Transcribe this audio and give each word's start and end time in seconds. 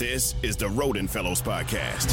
This 0.00 0.34
is 0.42 0.56
the 0.56 0.64
Rhoden 0.64 1.06
Fellows 1.06 1.42
Podcast. 1.42 2.10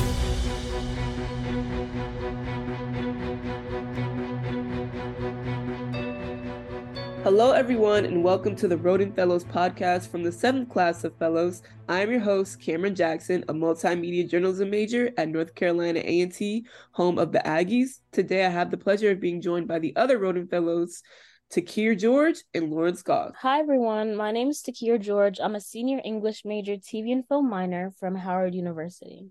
Hello, 7.23 7.53
everyone, 7.53 8.04
and 8.04 8.25
welcome 8.25 8.57
to 8.57 8.68
the 8.68 8.75
Rhoden 8.75 9.15
Fellows 9.15 9.45
podcast 9.45 10.09
from 10.09 10.21
the 10.21 10.34
seventh 10.34 10.68
class 10.68 11.05
of 11.05 11.15
Fellows. 11.15 11.61
I 11.88 12.02
am 12.02 12.11
your 12.11 12.20
host, 12.20 12.59
Cameron 12.59 12.93
Jackson, 12.93 13.45
a 13.47 13.54
multimedia 13.54 14.29
journalism 14.29 14.69
major 14.69 15.13
at 15.15 15.29
North 15.29 15.55
Carolina 15.55 16.01
A&T, 16.04 16.65
home 16.91 17.17
of 17.17 17.31
the 17.31 17.39
Aggies. 17.39 18.01
Today, 18.11 18.45
I 18.45 18.49
have 18.49 18.69
the 18.69 18.75
pleasure 18.75 19.11
of 19.11 19.21
being 19.21 19.39
joined 19.39 19.69
by 19.69 19.79
the 19.79 19.95
other 19.95 20.19
Rhoden 20.19 20.49
Fellows, 20.49 21.04
Takir 21.52 21.98
George 21.98 22.43
and 22.54 22.70
Lawrence 22.70 23.02
Goss. 23.02 23.32
Hi, 23.39 23.59
everyone. 23.59 24.18
My 24.18 24.32
name 24.32 24.50
is 24.50 24.61
Takir 24.61 25.00
George. 25.00 25.39
I'm 25.41 25.55
a 25.55 25.62
senior 25.62 26.02
English 26.04 26.43
major, 26.43 26.75
TV 26.75 27.13
and 27.13 27.25
film 27.25 27.50
minor 27.50 27.91
from 28.00 28.16
Howard 28.16 28.54
University. 28.54 29.27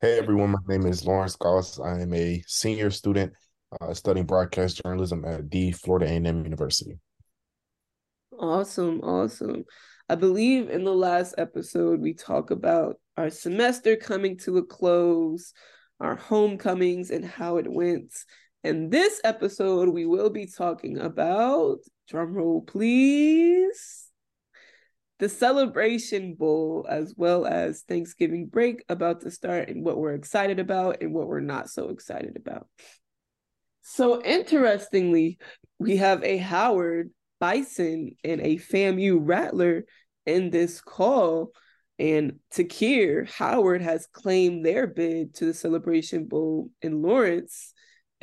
Hey, 0.00 0.18
everyone. 0.18 0.52
My 0.52 0.58
name 0.68 0.86
is 0.86 1.04
Lawrence 1.04 1.34
Goss. 1.34 1.80
I 1.80 2.00
am 2.02 2.14
a 2.14 2.44
senior 2.46 2.90
student 2.90 3.32
uh, 3.80 3.92
studying 3.92 4.24
broadcast 4.24 4.82
journalism 4.84 5.24
at 5.24 5.50
the 5.50 5.72
Florida 5.72 6.06
A&M 6.06 6.44
University. 6.44 6.96
Awesome, 8.38 9.00
awesome. 9.00 9.64
I 10.08 10.14
believe 10.14 10.70
in 10.70 10.84
the 10.84 10.94
last 10.94 11.34
episode 11.38 12.00
we 12.00 12.14
talk 12.14 12.52
about 12.52 13.00
our 13.16 13.30
semester 13.30 13.96
coming 13.96 14.38
to 14.38 14.58
a 14.58 14.64
close, 14.64 15.52
our 15.98 16.14
homecomings 16.14 17.10
and 17.10 17.24
how 17.24 17.56
it 17.56 17.66
went. 17.68 18.12
And 18.64 18.90
this 18.90 19.20
episode 19.24 19.90
we 19.90 20.06
will 20.06 20.30
be 20.30 20.46
talking 20.46 20.98
about 20.98 21.80
drumroll 22.10 22.66
please 22.66 24.10
the 25.18 25.28
celebration 25.28 26.34
bowl 26.34 26.86
as 26.88 27.14
well 27.16 27.46
as 27.46 27.82
Thanksgiving 27.82 28.46
break 28.46 28.82
about 28.88 29.20
to 29.20 29.30
start 29.30 29.68
and 29.68 29.84
what 29.84 29.98
we're 29.98 30.14
excited 30.14 30.58
about 30.58 31.02
and 31.02 31.12
what 31.12 31.28
we're 31.28 31.40
not 31.40 31.68
so 31.68 31.90
excited 31.90 32.36
about. 32.36 32.66
So 33.82 34.22
interestingly, 34.22 35.38
we 35.78 35.98
have 35.98 36.24
a 36.24 36.38
Howard 36.38 37.10
Bison 37.38 38.12
and 38.24 38.40
a 38.40 38.56
FAMU 38.56 39.18
Rattler 39.20 39.84
in 40.24 40.50
this 40.50 40.80
call. 40.80 41.50
And 41.98 42.40
Takir, 42.52 43.30
Howard 43.30 43.82
has 43.82 44.08
claimed 44.12 44.64
their 44.66 44.86
bid 44.86 45.34
to 45.34 45.44
the 45.44 45.54
Celebration 45.54 46.24
Bowl 46.24 46.70
in 46.82 47.02
Lawrence. 47.02 47.72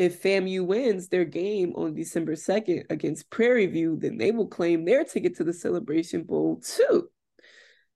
If 0.02 0.24
FAMU 0.24 0.66
wins 0.66 1.10
their 1.10 1.26
game 1.26 1.74
on 1.76 1.94
December 1.94 2.34
2nd 2.34 2.86
against 2.90 3.30
Prairie 3.30 3.68
View, 3.68 3.98
then 3.98 4.18
they 4.18 4.32
will 4.32 4.48
claim 4.48 4.84
their 4.84 5.04
ticket 5.04 5.36
to 5.38 5.44
the 5.44 5.54
Celebration 5.54 6.24
Bowl 6.24 6.60
too. 6.60 7.08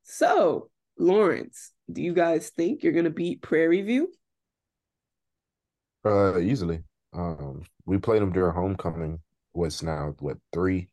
So, 0.04 0.70
Lawrence, 1.00 1.72
do 1.92 2.04
you 2.04 2.14
guys 2.14 2.52
think 2.52 2.84
you're 2.84 2.94
going 2.94 3.06
to 3.06 3.10
beat 3.10 3.42
Prairie 3.42 3.82
View? 3.82 4.14
Uh, 6.06 6.38
easily. 6.38 6.84
Um, 7.12 7.64
we 7.88 7.98
played 7.98 8.22
them 8.22 8.32
during 8.32 8.54
homecoming. 8.54 9.20
What's 9.54 9.82
now 9.82 10.14
what 10.20 10.38
three, 10.54 10.90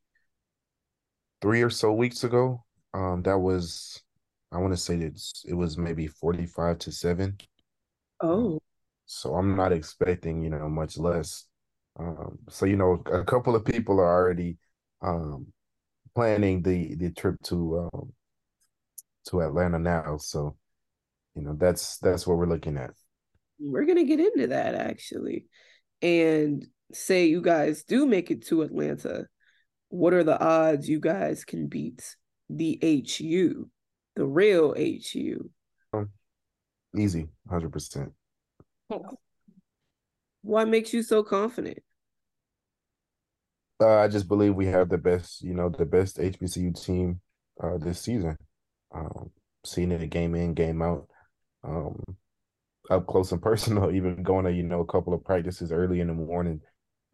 three 1.43 1.61
or 1.61 1.69
so 1.69 1.93
weeks 1.93 2.25
ago? 2.25 2.65
Um, 2.95 3.21
that 3.25 3.37
was 3.37 4.03
I 4.51 4.57
want 4.57 4.73
to 4.73 4.79
say 4.79 4.97
it's 4.97 5.45
it 5.47 5.53
was 5.53 5.77
maybe 5.77 6.07
forty 6.07 6.47
five 6.47 6.79
to 6.79 6.91
seven. 6.91 7.37
Oh, 8.23 8.63
so 9.13 9.35
I'm 9.35 9.57
not 9.57 9.73
expecting 9.73 10.43
you 10.43 10.51
know 10.51 10.69
much 10.69 10.97
less. 10.99 11.47
Um, 11.99 12.39
so 12.49 12.67
you 12.67 12.77
know 12.77 13.03
a 13.13 13.25
couple 13.25 13.55
of 13.55 13.65
people 13.65 14.01
are 14.01 14.09
already 14.09 14.59
um 15.03 15.47
planning 16.15 16.63
the 16.63 16.95
the 16.97 17.11
trip 17.11 17.37
to 17.45 17.91
um 17.93 18.13
to 19.27 19.43
Atlanta 19.43 19.79
now. 19.79 20.17
So 20.17 20.57
you 21.35 21.43
know 21.43 21.55
that's 21.59 21.99
that's 21.99 22.27
what 22.27 22.39
we're 22.39 22.47
looking 22.47 22.79
at. 22.79 22.93
We're 23.61 23.85
gonna 23.85 24.05
get 24.05 24.21
into 24.21 24.49
that 24.49 24.75
actually 24.75 25.47
and 26.01 26.67
say 26.93 27.27
you 27.27 27.43
guys 27.43 27.85
do 27.85 28.07
make 28.07 28.31
it 28.31 28.47
to 28.47 28.63
Atlanta, 28.63 29.27
what 29.89 30.15
are 30.15 30.25
the 30.25 30.41
odds 30.41 30.89
you 30.89 31.01
guys 31.01 31.45
can 31.45 31.69
beat 31.69 32.17
the 32.49 32.79
HU, 32.83 33.69
the 34.17 34.27
real 34.27 34.75
HU? 34.75 35.51
Um, 35.93 36.11
easy, 36.97 37.29
100%. 37.51 38.11
What 40.43 40.69
makes 40.69 40.93
you 40.93 41.03
so 41.03 41.23
confident? 41.23 41.79
Uh, 43.81 43.99
I 43.99 44.09
just 44.09 44.29
believe 44.29 44.55
we 44.55 44.67
have 44.67 44.89
the 44.89 44.99
best, 44.99 45.43
you 45.43 45.55
know, 45.55 45.69
the 45.69 45.85
best 45.85 46.19
HBCU 46.19 46.81
team 46.85 47.21
uh, 47.63 47.79
this 47.79 48.01
season. 48.01 48.37
Um, 48.95 49.31
seeing 49.65 49.93
it 49.93 50.11
game 50.11 50.35
in, 50.35 50.55
game 50.55 50.83
out. 50.83 51.09
Um, 51.65 52.01
up 52.91 53.07
close 53.07 53.33
and 53.33 53.43
personal, 53.51 53.91
even 53.91 54.23
going 54.23 54.45
to, 54.45 54.53
you 54.53 54.63
know, 54.63 54.81
a 54.81 54.87
couple 54.87 55.15
of 55.15 55.25
practices 55.25 55.73
early 55.73 56.01
in 56.01 56.09
the 56.09 56.13
morning, 56.13 56.61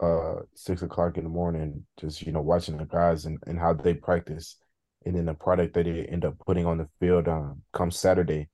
uh, 0.00 0.36
six 0.54 0.82
o'clock 0.82 1.16
in 1.16 1.24
the 1.24 1.30
morning, 1.30 1.84
just, 2.00 2.22
you 2.22 2.32
know, 2.32 2.42
watching 2.42 2.76
the 2.76 2.84
guys 2.84 3.24
and, 3.26 3.38
and 3.46 3.58
how 3.58 3.72
they 3.72 3.94
practice. 3.94 4.56
And 5.04 5.16
then 5.16 5.26
the 5.26 5.34
product 5.34 5.74
that 5.74 5.84
they 5.84 6.04
end 6.04 6.24
up 6.24 6.34
putting 6.46 6.66
on 6.66 6.78
the 6.78 6.88
field 7.00 7.28
um, 7.28 7.62
come 7.72 7.90
Saturday, 7.90 8.48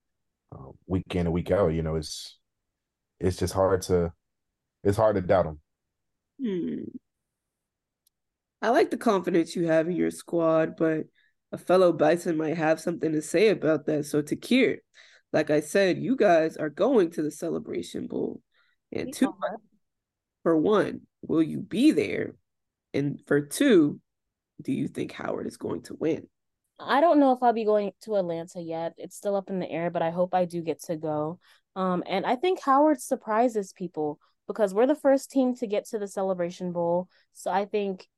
uh, 0.53 0.71
week 0.87 1.05
in 1.15 1.27
and 1.27 1.33
week 1.33 1.51
out, 1.51 1.69
you 1.69 1.83
know, 1.83 1.97
it's 1.97 2.39
it's 3.21 3.37
just 3.37 3.55
hard 3.55 3.83
to 3.83 4.13
it's 4.83 4.97
hard 4.97 5.17
to 5.17 5.23
doubt 5.23 5.45
them. 5.47 5.61
Hmm. 6.41 6.83
I 8.61 8.71
like 8.71 8.91
the 8.91 8.97
confidence 8.97 9.55
you 9.55 9.67
have 9.67 9.89
in 9.89 9.97
your 9.97 10.11
squad, 10.11 10.77
but 10.77 11.05
a 11.53 11.59
fellow 11.59 11.93
Bison 11.93 12.37
might 12.37 12.57
have 12.57 12.81
something 12.81 13.13
to 13.13 13.23
say 13.23 13.49
about 13.49 13.87
that. 13.87 14.07
So 14.07 14.23
Takir, 14.23 14.79
like 15.33 15.51
I 15.51 15.61
said, 15.61 15.99
you 15.99 16.17
guys 16.17 16.57
are 16.57 16.71
going 16.71 17.11
to 17.13 17.23
the 17.23 17.31
Celebration 17.31 18.07
Bowl. 18.07 18.41
And 18.91 19.13
two, 19.13 19.35
for 20.43 20.57
one, 20.57 21.03
will 21.23 21.43
you 21.43 21.61
be 21.61 21.91
there? 21.91 22.37
And 22.93 23.21
for 23.27 23.41
two, 23.41 24.01
do 24.63 24.73
you 24.73 24.89
think 24.89 25.13
Howard 25.13 25.47
is 25.47 25.57
going 25.57 25.83
to 25.83 25.97
win? 25.99 26.29
I 26.79 27.01
don't 27.01 27.21
know 27.21 27.33
if 27.33 27.43
I'll 27.43 27.53
be 27.53 27.65
going 27.65 27.93
to 28.03 28.17
Atlanta 28.17 28.61
yet. 28.61 28.95
It's 28.99 29.17
still 29.17 29.37
up 29.37 29.49
in 29.49 29.61
the 29.61 29.71
air, 29.71 29.91
but 29.91 30.03
I 30.03 30.11
hope 30.11 30.35
I 30.35 30.45
do 30.45 30.61
get 30.61 30.83
to 30.85 30.97
go. 30.97 31.39
Um, 31.77 32.03
and 32.07 32.27
I 32.27 32.37
think 32.37 32.61
Howard 32.61 33.01
surprises 33.01 33.73
people 33.73 34.19
because 34.47 34.75
we're 34.75 34.87
the 34.87 34.95
first 34.95 35.31
team 35.31 35.55
to 35.57 35.67
get 35.67 35.87
to 35.89 35.99
the 35.99 36.09
Celebration 36.09 36.73
Bowl. 36.73 37.09
So 37.33 37.51
I 37.51 37.65
think 37.65 38.09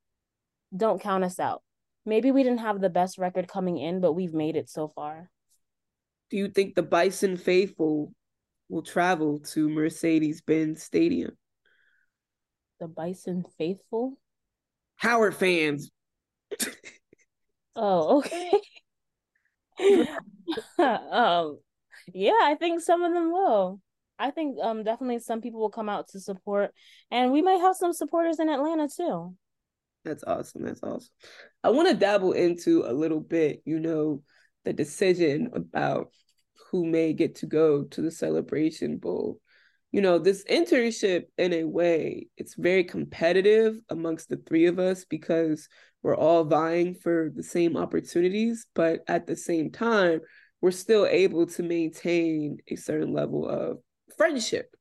don't 0.77 1.01
count 1.01 1.25
us 1.25 1.39
out. 1.39 1.63
Maybe 2.05 2.31
we 2.31 2.43
didn't 2.43 2.59
have 2.59 2.81
the 2.81 2.91
best 2.91 3.19
record 3.19 3.49
coming 3.49 3.79
in, 3.79 4.01
but 4.01 4.13
we've 4.13 4.35
made 4.35 4.57
it 4.57 4.69
so 4.69 4.89
far 4.89 5.31
do 6.31 6.37
you 6.37 6.49
think 6.49 6.75
the 6.75 6.83
Bison 6.83 7.37
faithful 7.37 8.13
will 8.69 8.83
travel 8.83 9.39
to 9.39 9.69
Mercedes 9.69 10.41
Benz 10.41 10.83
Stadium? 10.83 11.37
The 12.81 12.89
Bison 12.89 13.45
faithful? 13.59 14.19
Howard 14.97 15.35
fans. 15.35 15.91
oh, 17.77 18.19
okay. 18.19 18.51
um, 20.79 21.59
yeah, 22.13 22.33
I 22.43 22.57
think 22.59 22.81
some 22.83 23.03
of 23.03 23.13
them 23.13 23.31
will. 23.33 23.81
I 24.19 24.31
think 24.31 24.57
um 24.63 24.83
definitely 24.83 25.19
some 25.19 25.43
people 25.43 25.61
will 25.61 25.71
come 25.71 25.89
out 25.89 26.09
to 26.09 26.21
support, 26.21 26.73
and 27.11 27.33
we 27.33 27.43
might 27.43 27.61
have 27.61 27.77
some 27.77 27.93
supporters 27.93 28.41
in 28.41 28.49
Atlanta 28.49 28.89
too. 28.89 29.35
That's 30.05 30.25
awesome. 30.25 30.63
That's 30.63 30.83
awesome. 30.83 31.11
I 31.65 31.71
want 31.71 31.89
to 31.89 31.95
dabble 31.95 32.33
into 32.33 32.85
a 32.87 32.93
little 32.93 33.21
bit, 33.21 33.63
you 33.65 33.81
know, 33.81 34.23
the 34.65 34.73
decision 34.73 35.51
about 35.53 36.11
who 36.71 36.87
may 36.87 37.13
get 37.13 37.37
to 37.37 37.47
go 37.47 37.85
to 37.85 38.03
the 38.03 38.11
celebration 38.11 38.99
bowl 38.99 39.41
you 39.97 40.03
know 40.03 40.19
this 40.19 40.45
internship 40.45 41.25
in 41.39 41.55
a 41.55 41.65
way 41.65 42.27
it's 42.37 42.55
very 42.55 42.85
competitive 42.85 43.79
amongst 43.89 44.29
the 44.29 44.37
three 44.47 44.67
of 44.67 44.79
us 44.79 45.07
because 45.07 45.71
we're 46.03 46.15
all 46.15 46.45
vying 46.45 46.95
for 46.95 47.33
the 47.35 47.43
same 47.43 47.79
opportunities 47.79 48.67
but 48.75 49.01
at 49.09 49.27
the 49.27 49.35
same 49.35 49.71
time 49.71 50.21
we're 50.61 50.71
still 50.71 51.07
able 51.07 51.47
to 51.47 51.63
maintain 51.63 52.59
a 52.69 52.77
certain 52.77 53.13
level 53.13 53.49
of 53.49 53.79
friendship. 54.19 54.75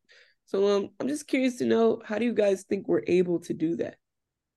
So 0.48 0.76
um, 0.76 0.90
i'm 1.00 1.08
just 1.08 1.28
curious 1.28 1.60
to 1.60 1.66
know 1.66 2.02
how 2.04 2.20
do 2.20 2.26
you 2.26 2.34
guys 2.34 2.64
think 2.64 2.86
we're 2.86 3.04
able 3.08 3.40
to 3.40 3.54
do 3.54 3.78
that? 3.78 3.96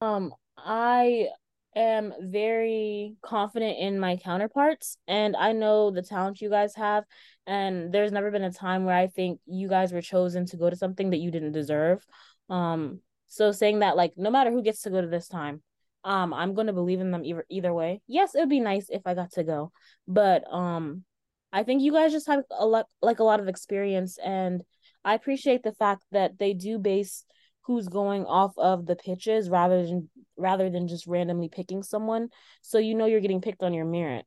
Um 0.01 0.35
i 0.57 1.29
am 1.77 2.13
very 2.21 3.15
confident 3.23 3.79
in 3.79 4.01
my 4.01 4.17
counterparts 4.17 4.97
and 5.07 5.37
I 5.37 5.53
know 5.53 5.91
the 5.91 6.03
talent 6.03 6.41
you 6.41 6.51
guys 6.51 6.75
have 6.75 7.05
and 7.47 7.93
there's 7.93 8.13
never 8.13 8.31
been 8.31 8.45
a 8.45 8.53
time 8.53 8.85
where 8.85 8.97
I 8.97 9.07
think 9.07 9.41
you 9.47 9.69
guys 9.69 9.93
were 9.93 10.03
chosen 10.03 10.47
to 10.47 10.57
go 10.57 10.71
to 10.71 10.77
something 10.77 11.11
that 11.11 11.19
you 11.19 11.31
didn't 11.31 11.53
deserve. 11.53 12.05
Um 12.49 13.01
so 13.27 13.53
saying 13.53 13.81
that 13.81 13.97
like 13.97 14.15
no 14.17 14.31
matter 14.31 14.51
who 14.51 14.63
gets 14.63 14.83
to 14.83 14.91
go 14.91 15.01
to 15.01 15.07
this 15.07 15.29
time, 15.29 15.63
um 16.05 16.33
I'm 16.33 16.55
going 16.55 16.67
to 16.69 16.73
believe 16.73 17.01
in 17.01 17.11
them 17.11 17.25
either 17.25 17.45
either 17.49 17.73
way. 17.73 18.01
Yes, 18.07 18.35
it 18.35 18.41
would 18.41 18.49
be 18.49 18.61
nice 18.61 18.89
if 18.89 19.03
I 19.07 19.15
got 19.15 19.33
to 19.33 19.45
go, 19.45 19.71
but 20.07 20.45
um 20.53 21.05
I 21.53 21.63
think 21.63 21.83
you 21.83 21.93
guys 21.93 22.13
just 22.13 22.27
have 22.27 22.45
a 22.51 22.67
lot 22.67 22.87
like 23.03 23.21
a 23.21 23.25
lot 23.25 23.41
of 23.41 23.49
experience 23.49 24.19
and 24.19 24.63
I 25.05 25.15
appreciate 25.15 25.63
the 25.63 25.73
fact 25.73 26.05
that 26.13 26.39
they 26.39 26.55
do 26.55 26.79
base 26.79 27.25
who's 27.69 27.87
going 27.89 28.27
off 28.27 28.53
of 28.59 28.87
the 28.87 28.97
pitches 28.97 29.49
rather 29.49 29.87
than 29.87 30.11
rather 30.37 30.71
than 30.71 30.89
just 30.89 31.07
randomly 31.07 31.49
picking 31.49 31.85
someone 31.85 32.29
so 32.63 32.79
you 32.79 32.97
know 32.97 33.07
you're 33.07 33.21
getting 33.21 33.41
picked 33.43 33.63
on 33.63 33.75
your 33.75 33.85
merit 33.85 34.27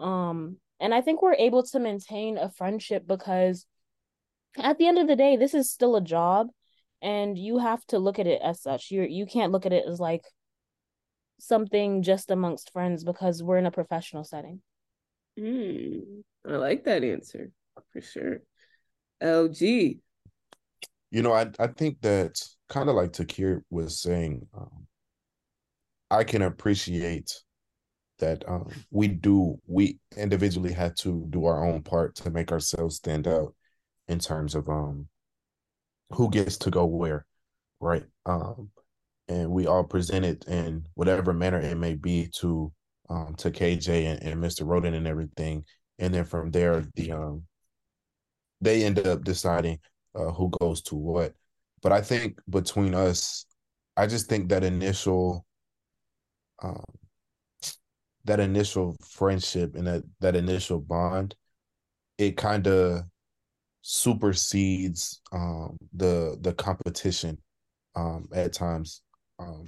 um 0.00 0.58
And 0.80 0.94
I 0.94 1.00
think 1.02 1.22
we're 1.22 1.34
able 1.34 1.62
to 1.64 1.78
maintain 1.80 2.38
a 2.38 2.50
friendship 2.50 3.06
because 3.06 3.66
at 4.56 4.78
the 4.78 4.86
end 4.86 4.98
of 4.98 5.06
the 5.08 5.16
day, 5.16 5.36
this 5.36 5.54
is 5.54 5.70
still 5.70 5.96
a 5.96 6.00
job 6.00 6.48
and 7.02 7.38
you 7.38 7.58
have 7.58 7.84
to 7.86 7.98
look 7.98 8.18
at 8.18 8.26
it 8.26 8.40
as 8.42 8.62
such. 8.62 8.90
You 8.90 9.02
you 9.02 9.26
can't 9.26 9.52
look 9.52 9.66
at 9.66 9.72
it 9.72 9.84
as 9.86 10.00
like 10.00 10.24
something 11.40 12.02
just 12.02 12.30
amongst 12.30 12.72
friends 12.72 13.04
because 13.04 13.42
we're 13.42 13.58
in 13.58 13.66
a 13.66 13.70
professional 13.70 14.24
setting. 14.24 14.62
Mm, 15.38 16.22
I 16.46 16.52
like 16.56 16.84
that 16.84 17.04
answer 17.04 17.50
for 17.92 18.00
sure. 18.00 18.42
LG. 19.20 20.00
You 21.10 21.22
know, 21.22 21.32
I 21.32 21.50
I 21.58 21.68
think 21.68 22.00
that 22.02 22.40
kind 22.68 22.88
of 22.88 22.94
like 22.96 23.12
Takir 23.12 23.62
was 23.70 24.00
saying, 24.00 24.46
um, 24.56 24.86
I 26.10 26.24
can 26.24 26.42
appreciate 26.42 27.32
that 28.18 28.44
um, 28.48 28.68
we 28.90 29.08
do 29.08 29.58
we 29.66 29.98
individually 30.16 30.72
had 30.72 30.96
to 30.98 31.26
do 31.30 31.46
our 31.46 31.64
own 31.64 31.82
part 31.82 32.16
to 32.16 32.30
make 32.30 32.52
ourselves 32.52 32.96
stand 32.96 33.26
out 33.28 33.54
in 34.08 34.18
terms 34.18 34.54
of 34.54 34.68
um 34.68 35.08
who 36.10 36.30
gets 36.30 36.56
to 36.58 36.70
go 36.70 36.86
where, 36.86 37.26
right? 37.80 38.04
Um, 38.26 38.70
and 39.28 39.50
we 39.50 39.66
all 39.66 39.84
presented 39.84 40.46
in 40.48 40.86
whatever 40.94 41.32
manner 41.32 41.60
it 41.60 41.76
may 41.76 41.94
be 41.94 42.28
to 42.40 42.72
um 43.10 43.34
to 43.36 43.50
KJ 43.50 44.06
and, 44.06 44.22
and 44.22 44.42
Mr. 44.42 44.62
Rhoden 44.66 44.94
and 44.94 45.06
everything, 45.06 45.64
and 45.98 46.12
then 46.12 46.24
from 46.24 46.50
there 46.50 46.84
the 46.94 47.12
um 47.12 47.44
they 48.60 48.84
end 48.84 48.98
up 49.06 49.22
deciding 49.22 49.78
uh, 50.14 50.30
who 50.32 50.50
goes 50.60 50.82
to 50.82 50.94
what. 50.96 51.34
But 51.82 51.92
I 51.92 52.00
think 52.00 52.40
between 52.48 52.94
us, 52.94 53.46
I 53.96 54.06
just 54.06 54.28
think 54.28 54.48
that 54.48 54.64
initial 54.64 55.44
um 56.62 56.84
that 58.24 58.40
initial 58.40 58.96
friendship 59.02 59.74
and 59.74 59.86
that 59.86 60.02
that 60.20 60.36
initial 60.36 60.80
bond, 60.80 61.34
it 62.18 62.36
kind 62.36 62.66
of 62.66 63.04
supersedes 63.82 65.20
um, 65.32 65.78
the 65.94 66.36
the 66.42 66.52
competition 66.52 67.38
um, 67.96 68.28
at 68.34 68.52
times. 68.52 69.02
Um, 69.38 69.64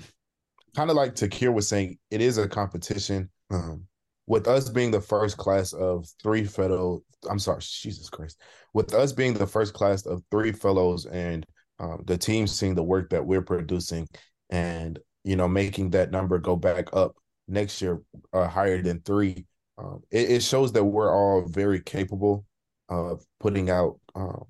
kind 0.77 0.91
of 0.91 0.97
like 0.97 1.15
Takir 1.15 1.53
was 1.53 1.69
saying, 1.69 1.99
it 2.11 2.21
is 2.21 2.39
a 2.39 2.49
competition. 2.49 3.31
Um, 3.51 3.87
with 4.27 4.47
us 4.47 4.69
being 4.69 4.91
the 4.91 5.01
first 5.01 5.37
class 5.37 5.73
of 5.73 6.07
three 6.23 6.45
fellow, 6.45 7.03
I'm 7.29 7.39
sorry, 7.39 7.61
Jesus 7.61 8.09
Christ. 8.09 8.41
With 8.75 8.95
us 8.95 9.13
being 9.13 9.35
the 9.35 9.47
first 9.47 9.75
class 9.75 10.07
of 10.07 10.23
three 10.31 10.53
fellows 10.53 11.07
and 11.07 11.47
um, 11.79 12.03
the 12.07 12.19
team 12.19 12.47
seeing 12.47 12.75
the 12.75 12.83
work 12.83 13.11
that 13.11 13.25
we're 13.25 13.43
producing 13.43 14.07
and 14.51 14.99
you 15.25 15.37
know 15.37 15.49
making 15.49 15.91
that 15.91 16.11
number 16.11 16.39
go 16.39 16.57
back 16.57 16.89
up 16.93 17.15
next 17.49 17.83
year 17.83 18.01
uh, 18.33 18.47
higher 18.47 18.81
than 18.83 19.01
three, 19.01 19.47
um, 19.79 20.03
it, 20.11 20.31
it 20.31 20.43
shows 20.43 20.73
that 20.73 20.85
we're 20.85 21.13
all 21.13 21.43
very 21.47 21.81
capable 21.81 22.45
of 22.89 23.25
putting 23.39 23.71
out 23.71 23.99
um, 24.15 24.45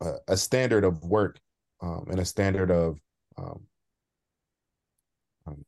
a, 0.00 0.12
a, 0.28 0.36
standard 0.36 0.84
of 0.84 1.02
work 1.04 1.38
um, 1.80 2.06
and 2.10 2.20
a 2.20 2.24
standard 2.24 2.70
of 2.70 2.98
um, 3.38 3.60
um, 5.46 5.64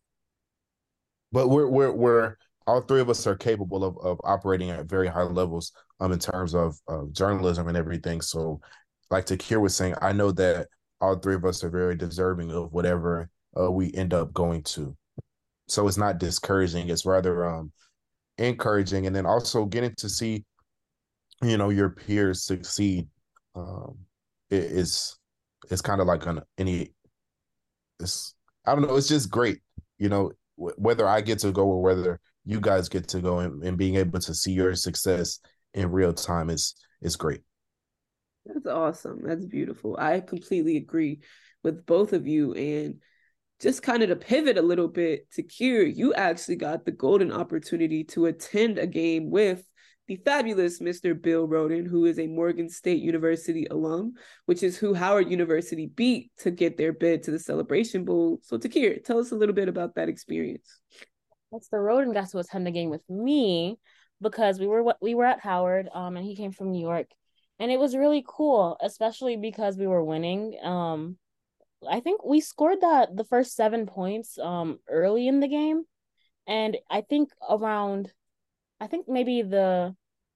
but 1.32 1.48
we're 1.48 1.68
we're 1.68 1.92
we're 1.92 2.36
all 2.66 2.80
three 2.80 3.00
of 3.00 3.10
us 3.10 3.26
are 3.26 3.36
capable 3.36 3.84
of, 3.84 3.96
of 3.98 4.20
operating 4.24 4.70
at 4.70 4.86
very 4.86 5.08
high 5.08 5.22
levels 5.22 5.72
um 6.00 6.12
in 6.12 6.18
terms 6.18 6.54
of, 6.54 6.78
of 6.88 7.12
journalism 7.12 7.68
and 7.68 7.76
everything. 7.76 8.20
So 8.20 8.60
like 9.10 9.26
Takir 9.26 9.60
was 9.60 9.76
saying 9.76 9.94
I 10.00 10.12
know 10.12 10.32
that 10.32 10.68
all 11.00 11.18
three 11.18 11.34
of 11.34 11.44
us 11.44 11.62
are 11.62 11.70
very 11.70 11.96
deserving 11.96 12.50
of 12.50 12.72
whatever 12.72 13.28
uh, 13.58 13.70
we 13.70 13.92
end 13.94 14.14
up 14.14 14.32
going 14.32 14.62
to. 14.62 14.96
So 15.68 15.86
it's 15.86 15.96
not 15.96 16.18
discouraging 16.18 16.88
it's 16.88 17.06
rather 17.06 17.46
um 17.46 17.72
encouraging 18.38 19.06
and 19.06 19.14
then 19.14 19.26
also 19.26 19.64
getting 19.64 19.94
to 19.96 20.08
see 20.08 20.44
you 21.42 21.56
know 21.56 21.70
your 21.70 21.90
peers 21.90 22.42
succeed 22.42 23.06
um 23.54 23.96
it 24.50 24.64
is 24.64 25.16
it's 25.70 25.82
kind 25.82 26.00
of 26.00 26.06
like 26.06 26.26
on 26.26 26.40
any 26.58 26.90
it's 28.00 28.34
i 28.66 28.74
don't 28.74 28.82
know 28.82 28.96
it's 28.96 29.08
just 29.08 29.30
great 29.30 29.60
you 29.98 30.08
know 30.08 30.32
whether 30.56 31.06
i 31.08 31.20
get 31.20 31.38
to 31.38 31.52
go 31.52 31.64
or 31.64 31.82
whether 31.82 32.20
you 32.44 32.60
guys 32.60 32.88
get 32.88 33.08
to 33.08 33.20
go 33.20 33.38
and, 33.38 33.62
and 33.62 33.78
being 33.78 33.96
able 33.96 34.20
to 34.20 34.34
see 34.34 34.52
your 34.52 34.74
success 34.74 35.40
in 35.72 35.90
real 35.90 36.12
time 36.12 36.50
is 36.50 36.74
is 37.02 37.16
great 37.16 37.40
that's 38.46 38.66
awesome 38.66 39.20
that's 39.24 39.46
beautiful 39.46 39.96
i 39.98 40.20
completely 40.20 40.76
agree 40.76 41.20
with 41.62 41.86
both 41.86 42.12
of 42.12 42.26
you 42.26 42.52
and 42.54 42.96
just 43.60 43.82
kind 43.82 44.02
of 44.02 44.08
to 44.10 44.16
pivot 44.16 44.58
a 44.58 44.62
little 44.62 44.88
bit 44.88 45.30
to 45.32 45.42
Takir, 45.42 45.90
you 45.94 46.12
actually 46.14 46.56
got 46.56 46.84
the 46.84 46.92
golden 46.92 47.32
opportunity 47.32 48.04
to 48.04 48.26
attend 48.26 48.78
a 48.78 48.86
game 48.86 49.30
with 49.30 49.64
the 50.06 50.16
fabulous 50.16 50.80
Mr. 50.80 51.20
Bill 51.20 51.48
Rhoden, 51.48 51.86
who 51.86 52.04
is 52.04 52.18
a 52.18 52.26
Morgan 52.26 52.68
State 52.68 53.00
University 53.00 53.66
alum, 53.70 54.14
which 54.44 54.62
is 54.62 54.76
who 54.76 54.92
Howard 54.92 55.30
University 55.30 55.86
beat 55.86 56.30
to 56.38 56.50
get 56.50 56.76
their 56.76 56.92
bid 56.92 57.22
to 57.22 57.30
the 57.30 57.38
Celebration 57.38 58.04
Bowl. 58.04 58.38
So, 58.42 58.58
Takir, 58.58 59.02
tell 59.02 59.18
us 59.18 59.32
a 59.32 59.36
little 59.36 59.54
bit 59.54 59.68
about 59.68 59.94
that 59.94 60.10
experience. 60.10 60.78
Mr. 61.54 61.78
Rhoden 61.78 62.12
got 62.12 62.30
to 62.30 62.38
attend 62.38 62.66
the 62.66 62.70
game 62.70 62.90
with 62.90 63.08
me 63.08 63.78
because 64.20 64.58
we 64.58 64.66
were 64.66 64.94
we 65.00 65.14
were 65.14 65.24
at 65.24 65.40
Howard, 65.40 65.88
um, 65.94 66.16
and 66.16 66.26
he 66.26 66.36
came 66.36 66.52
from 66.52 66.72
New 66.72 66.80
York, 66.80 67.06
and 67.58 67.70
it 67.70 67.78
was 67.78 67.96
really 67.96 68.24
cool, 68.26 68.76
especially 68.80 69.36
because 69.36 69.78
we 69.78 69.86
were 69.86 70.04
winning. 70.04 70.58
Um, 70.62 71.16
I 71.88 72.00
think 72.00 72.24
we 72.24 72.40
scored 72.40 72.80
that 72.80 73.16
the 73.16 73.24
first 73.24 73.54
seven 73.54 73.86
points 73.86 74.38
um 74.38 74.78
early 74.88 75.28
in 75.28 75.40
the 75.40 75.48
game, 75.48 75.84
and 76.46 76.76
I 76.90 77.02
think 77.02 77.30
around 77.48 78.12
I 78.80 78.86
think 78.86 79.08
maybe 79.08 79.42
the 79.42 79.94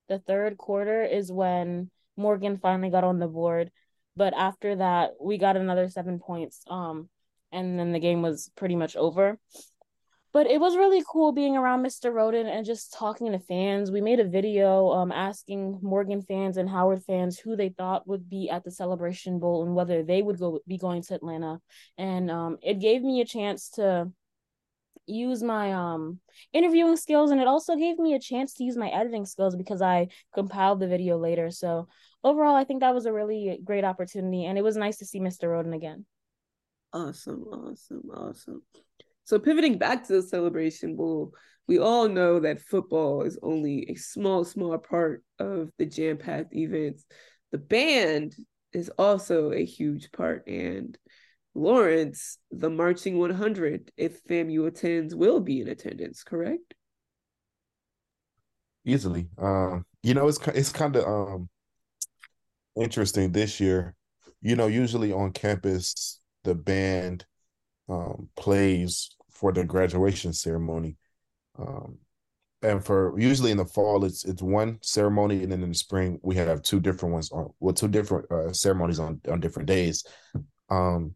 the 0.09 0.19
third 0.19 0.57
quarter 0.57 1.03
is 1.05 1.31
when 1.33 1.91
Morgan 2.17 2.59
finally 2.59 2.91
got 2.91 3.05
on 3.05 3.19
the 3.19 3.29
board. 3.29 3.71
But 4.17 4.35
after 4.35 4.77
that, 4.77 5.13
we 5.21 5.39
got 5.39 5.57
another 5.57 5.89
seven 5.89 6.19
points. 6.19 6.63
Um, 6.69 7.09
and 7.53 7.79
then 7.79 7.93
the 7.93 8.01
game 8.01 8.23
was 8.23 8.51
pretty 8.57 8.75
much 8.75 8.97
over. 8.97 9.39
But 10.33 10.47
it 10.47 10.61
was 10.61 10.77
really 10.77 11.03
cool 11.09 11.33
being 11.33 11.57
around 11.57 11.83
Mr. 11.83 12.13
Rhoden 12.13 12.47
and 12.47 12.65
just 12.67 12.93
talking 12.93 13.33
to 13.33 13.39
fans. 13.39 13.91
We 13.91 14.01
made 14.01 14.21
a 14.21 14.29
video 14.29 14.91
um 14.91 15.11
asking 15.13 15.79
Morgan 15.83 16.23
fans 16.23 16.57
and 16.57 16.69
Howard 16.69 17.03
fans 17.05 17.39
who 17.39 17.57
they 17.57 17.71
thought 17.71 18.07
would 18.07 18.29
be 18.29 18.51
at 18.51 18.65
the 18.65 18.71
Celebration 18.71 19.39
Bowl 19.39 19.65
and 19.65 19.75
whether 19.75 20.03
they 20.03 20.23
would 20.23 20.39
go 20.39 20.61
be 20.67 20.79
going 20.79 21.03
to 21.03 21.15
Atlanta. 21.15 21.61
And 21.97 22.31
um 22.31 22.59
it 22.63 22.81
gave 22.81 23.03
me 23.03 23.21
a 23.21 23.25
chance 23.25 23.71
to 23.71 24.13
use 25.07 25.43
my 25.43 25.73
um 25.73 26.21
interviewing 26.53 26.97
skills 26.97 27.31
and 27.31 27.41
it 27.41 27.47
also 27.49 27.77
gave 27.77 27.99
me 27.99 28.15
a 28.15 28.21
chance 28.21 28.53
to 28.55 28.65
use 28.65 28.77
my 28.77 28.89
editing 28.91 29.25
skills 29.25 29.57
because 29.57 29.81
I 29.81 30.09
compiled 30.35 30.81
the 30.81 30.89
video 30.89 31.19
later. 31.19 31.51
So 31.51 31.89
overall 32.23 32.55
I 32.55 32.65
think 32.65 32.81
that 32.81 32.95
was 32.95 33.07
a 33.07 33.13
really 33.13 33.59
great 33.65 33.85
opportunity 33.85 34.45
and 34.45 34.59
it 34.59 34.63
was 34.63 34.77
nice 34.77 34.99
to 34.99 35.07
see 35.07 35.21
Mr. 35.21 35.49
Rhoden 35.49 35.75
again. 35.75 36.05
Awesome, 36.93 37.45
awesome, 37.45 38.11
awesome. 38.13 38.63
So 39.29 39.39
pivoting 39.39 39.77
back 39.77 40.07
to 40.07 40.15
the 40.15 40.23
celebration 40.23 40.97
bowl, 40.97 41.35
we 41.67 41.79
all 41.79 42.09
know 42.09 42.41
that 42.41 42.63
football 42.63 43.25
is 43.25 43.39
only 43.43 43.85
a 43.91 43.95
small, 43.95 44.43
small 44.43 44.79
part 44.79 45.23
of 45.39 45.71
the 45.77 45.85
jam-packed 45.85 46.57
events. 46.57 47.05
The 47.53 47.59
band 47.59 48.35
is 48.73 48.91
also 48.97 49.53
a 49.53 49.63
huge 49.63 50.13
part 50.13 50.47
and 50.47 50.97
Lawrence, 51.55 52.39
the 52.51 52.71
marching 52.71 53.19
100, 53.19 53.93
if 53.99 54.25
FAMU 54.25 54.67
attends, 54.67 55.15
will 55.15 55.41
be 55.41 55.61
in 55.61 55.69
attendance, 55.69 56.25
correct? 56.25 56.73
Easily. 58.87 59.29
Um, 59.37 59.85
you 60.03 60.15
know, 60.15 60.27
it's 60.29 60.39
it's 60.49 60.73
kind 60.73 60.97
of 60.97 61.05
um 61.05 61.51
interesting 62.81 63.33
this 63.33 63.61
year. 63.61 63.95
You 64.41 64.57
know, 64.57 64.69
usually 64.69 65.13
on 65.13 65.33
campus, 65.33 66.19
the 66.45 66.55
band 66.55 67.27
um, 67.91 68.29
plays 68.35 69.11
for 69.39 69.53
the 69.53 69.65
graduation 69.65 70.33
ceremony. 70.33 70.97
Um, 71.59 71.99
and 72.63 72.85
for 72.85 73.19
usually 73.19 73.53
in 73.53 73.57
the 73.57 73.65
fall, 73.65 74.05
it's 74.05 74.25
it's 74.25 74.43
one 74.43 74.79
ceremony, 74.83 75.43
and 75.43 75.53
then 75.53 75.63
in 75.63 75.69
the 75.69 75.75
spring 75.75 76.19
we 76.23 76.35
have 76.37 76.63
two 76.63 76.81
different 76.81 77.13
ones 77.13 77.31
on 77.31 77.51
well, 77.61 77.75
two 77.75 77.89
different 77.89 78.31
uh, 78.33 78.53
ceremonies 78.53 78.99
on 78.99 79.21
on 79.31 79.41
different 79.41 79.69
days. 79.69 80.05
Um, 80.71 81.15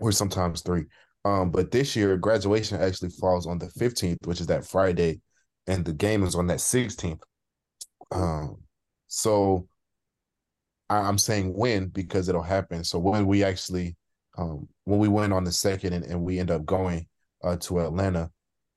or 0.00 0.12
sometimes 0.12 0.62
three. 0.62 0.84
Um, 1.24 1.50
but 1.50 1.70
this 1.70 1.96
year, 1.96 2.16
graduation 2.16 2.80
actually 2.80 3.10
falls 3.10 3.46
on 3.46 3.58
the 3.58 3.66
15th, 3.66 4.26
which 4.26 4.40
is 4.40 4.46
that 4.46 4.66
Friday, 4.66 5.20
and 5.66 5.84
the 5.84 5.92
game 5.92 6.22
is 6.22 6.34
on 6.34 6.46
that 6.46 6.58
16th. 6.58 7.20
Um, 8.10 8.62
so 9.08 9.68
I, 10.88 11.08
am 11.08 11.18
saying 11.18 11.54
when 11.54 11.88
because 11.88 12.28
it'll 12.28 12.42
happen. 12.42 12.84
So 12.84 12.98
when 12.98 13.26
we 13.26 13.44
actually, 13.44 13.96
um, 14.38 14.68
when 14.84 14.98
we 15.00 15.08
went 15.08 15.32
on 15.32 15.44
the 15.44 15.52
second 15.52 15.92
and, 15.92 16.04
and 16.04 16.22
we 16.22 16.38
end 16.38 16.50
up 16.50 16.64
going 16.64 17.06
uh, 17.42 17.56
to 17.56 17.80
Atlanta, 17.80 18.30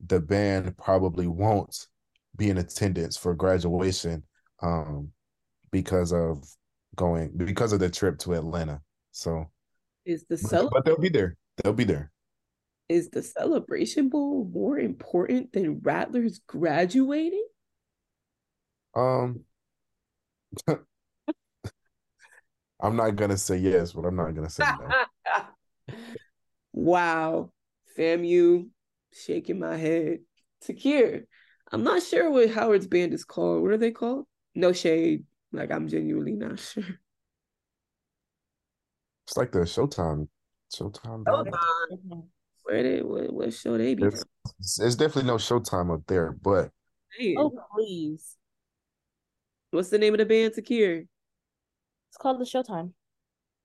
the 0.06 0.20
band 0.20 0.76
probably 0.78 1.28
won't 1.28 1.88
be 2.36 2.50
in 2.50 2.58
attendance 2.58 3.16
for 3.16 3.36
graduation 3.36 4.24
um, 4.62 5.10
because 5.72 6.12
of 6.12 6.44
going 6.96 7.32
because 7.38 7.74
of 7.74 7.80
the 7.80 7.90
trip 7.90 8.18
to 8.20 8.34
Atlanta. 8.34 8.82
So 9.12 9.46
is 10.06 10.26
the 10.28 10.38
cel- 10.38 10.70
but 10.72 10.84
they'll 10.84 11.00
be 11.00 11.10
there. 11.10 11.38
They'll 11.64 11.74
be 11.74 11.84
there. 11.84 12.12
Is 12.90 13.10
the 13.10 13.22
celebration 13.22 14.10
bowl 14.10 14.50
more 14.52 14.78
important 14.78 15.54
than 15.54 15.80
Rattlers 15.80 16.42
graduating? 16.46 17.46
Um, 18.96 19.42
I'm 22.82 22.96
not 22.96 23.16
gonna 23.16 23.38
say 23.38 23.58
yes, 23.58 23.94
but 23.94 24.06
I'm 24.06 24.16
not 24.16 24.34
gonna 24.34 24.50
say 24.50 24.64
no. 24.64 25.96
wow, 26.74 27.52
FAMU, 27.98 28.70
shaking 29.14 29.60
my 29.60 29.78
head. 29.78 30.20
Secure. 30.62 31.22
I'm 31.72 31.84
not 31.84 32.04
sure 32.04 32.30
what 32.30 32.50
Howard's 32.50 32.88
band 32.88 33.14
is 33.14 33.24
called. 33.24 33.64
What 33.64 33.72
are 33.72 33.78
they 33.78 33.92
called? 33.92 34.26
No 34.56 34.74
shade. 34.74 35.26
Like 35.52 35.72
I'm 35.72 35.88
genuinely 35.88 36.34
not 36.34 36.60
sure. 36.60 36.84
It's 39.28 39.38
like 39.38 39.52
the 39.52 39.60
Showtime, 39.60 40.28
Showtime. 40.74 41.24
Showtime. 41.24 42.24
Where 42.64 42.84
they 42.84 43.02
what, 43.02 43.34
what 43.34 43.54
show 43.54 43.78
they 43.78 43.96
be? 43.96 44.04
It's, 44.04 44.26
it's, 44.80 44.96
definitely 44.96 45.28
no 45.28 45.36
Showtime 45.36 45.94
up 45.94 46.02
there, 46.08 46.32
but 46.42 46.72
Man. 47.20 47.36
oh 47.38 47.52
please, 47.74 48.38
what's 49.72 49.90
the 49.90 49.98
name 49.98 50.14
of 50.14 50.20
the 50.20 50.26
band, 50.26 50.54
Takir? 50.54 51.08
It's 52.12 52.18
called 52.18 52.42
the 52.42 52.46
Showtime. 52.46 52.92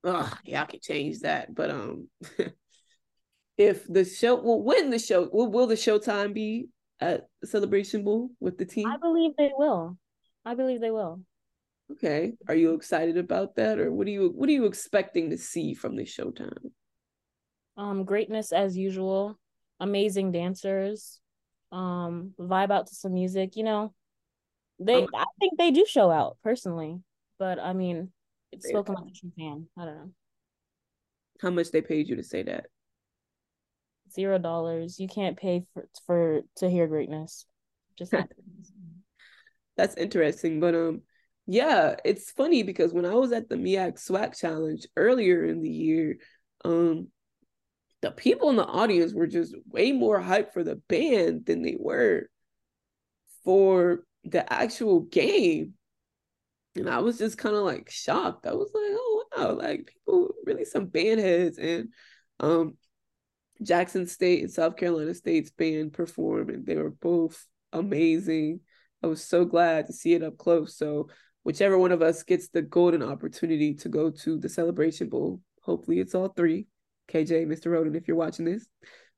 Oh, 0.05 0.33
yeah, 0.45 0.63
I 0.63 0.67
can 0.67 0.79
change 0.81 1.21
that, 1.21 1.53
but 1.53 1.69
um, 1.69 2.07
if 3.59 3.85
the 3.89 4.05
show 4.05 4.37
will 4.37 4.63
when 4.63 4.91
the 4.91 5.01
show 5.01 5.29
will, 5.33 5.51
will 5.51 5.67
the 5.67 5.75
Showtime 5.75 6.33
be 6.33 6.69
at 7.01 7.27
Celebration 7.43 8.05
Bowl 8.05 8.31
with 8.39 8.57
the 8.57 8.65
team? 8.65 8.87
I 8.87 8.99
believe 8.99 9.33
they 9.37 9.51
will. 9.57 9.99
I 10.45 10.55
believe 10.55 10.81
they 10.81 10.93
will. 10.93 11.23
Okay. 11.91 12.35
Are 12.47 12.55
you 12.55 12.75
excited 12.75 13.17
about 13.17 13.57
that 13.57 13.81
or 13.81 13.93
what 13.93 14.07
are 14.07 14.11
you 14.11 14.33
what 14.33 14.49
are 14.49 14.53
you 14.53 14.67
expecting 14.67 15.31
to 15.31 15.39
see 15.39 15.75
from 15.75 15.97
the 15.97 16.05
Showtime? 16.05 16.71
Um 17.77 18.05
greatness 18.05 18.53
as 18.53 18.77
usual. 18.77 19.41
Amazing 19.81 20.31
dancers. 20.31 21.21
Um 21.73 22.33
vibe 22.39 22.71
out 22.71 22.87
to 22.87 22.95
some 22.95 23.15
music, 23.15 23.57
you 23.57 23.65
know. 23.65 23.93
They 24.79 25.03
um, 25.03 25.09
I 25.15 25.25
think 25.41 25.59
they 25.59 25.73
do 25.73 25.85
show 25.85 26.13
out 26.13 26.37
personally. 26.45 27.01
But 27.39 27.59
I 27.59 27.73
mean, 27.73 28.13
spoken 28.59 28.95
like 28.95 29.05
a 29.05 29.19
true 29.19 29.33
fan. 29.37 29.67
I 29.79 29.85
don't 29.85 29.97
know. 29.97 30.11
How 31.41 31.51
much 31.51 31.71
they 31.71 31.83
paid 31.83 32.09
you 32.09 32.17
to 32.17 32.23
say 32.23 32.43
that? 32.45 32.67
Zero 34.13 34.39
dollars. 34.39 34.99
You 34.99 35.09
can't 35.09 35.37
pay 35.37 35.67
for 35.75 35.89
for 36.07 36.41
to 36.57 36.71
hear 36.71 36.87
greatness. 36.87 37.47
Just 37.99 38.13
happens. 38.13 38.73
That's 39.77 39.97
interesting, 39.97 40.61
but 40.61 40.75
um, 40.75 41.03
yeah, 41.47 41.97
it's 42.05 42.31
funny 42.31 42.63
because 42.63 42.93
when 42.93 43.05
I 43.05 43.15
was 43.15 43.33
at 43.33 43.49
the 43.49 43.57
MEAC 43.57 43.99
SWAC 43.99 44.37
challenge 44.39 44.87
earlier 44.97 45.45
in 45.45 45.63
the 45.63 45.71
year, 45.71 46.17
um, 46.65 47.09
the 48.03 48.11
people 48.11 48.51
in 48.51 48.57
the 48.57 48.65
audience 48.65 49.13
were 49.13 49.27
just 49.27 49.55
way 49.69 49.93
more 49.93 50.21
hyped 50.21 50.53
for 50.53 50.65
the 50.65 50.77
band 50.77 51.47
than 51.47 51.63
they 51.63 51.77
were 51.79 52.29
for 53.45 54.05
the 54.25 54.51
actual 54.53 55.01
game. 55.01 55.75
And 56.77 56.89
I 56.89 56.99
was 56.99 57.19
just 57.19 57.39
kind 57.39 57.57
of 57.57 57.63
like 57.63 57.91
shocked. 57.91 58.47
I 58.47 58.53
was 58.53 58.71
like, 58.75 58.85
oh 58.85 59.25
wow, 59.37 59.53
like 59.53 59.87
people 59.87 60.31
really 60.45 60.65
some 60.65 60.87
band 60.87 61.21
heads 61.21 61.59
and 61.59 61.89
um 62.41 62.77
Jackson 63.63 64.07
State 64.07 64.43
and 64.43 64.53
South 64.53 64.77
Carolina 64.77 65.15
State's 65.15 65.51
band 65.51 65.93
performed 65.93 66.51
and 66.51 66.67
they 66.67 66.77
were 66.77 66.91
both 66.91 67.47
amazing. 67.73 68.61
I 69.03 69.07
was 69.07 69.23
so 69.23 69.45
glad 69.45 69.87
to 69.87 69.93
see 69.93 70.15
it 70.15 70.23
up 70.23 70.37
close. 70.39 70.77
So 70.77 71.09
whichever 71.43 71.79
one 71.79 71.93
of 71.93 72.03
us 72.03 72.23
gets 72.23 72.49
the 72.49 72.63
golden 72.63 73.03
opportunity 73.03 73.75
to 73.75 73.89
go 73.89 74.11
to 74.11 74.39
the 74.39 74.49
celebration 74.49 75.09
bowl, 75.09 75.41
hopefully 75.63 76.01
it's 76.01 76.15
all 76.15 76.29
three. 76.29 76.67
KJ, 77.09 77.47
Mr. 77.47 77.71
Rhoden, 77.71 77.97
if 77.97 78.09
you're 78.09 78.17
watching 78.17 78.45
this. 78.45 78.67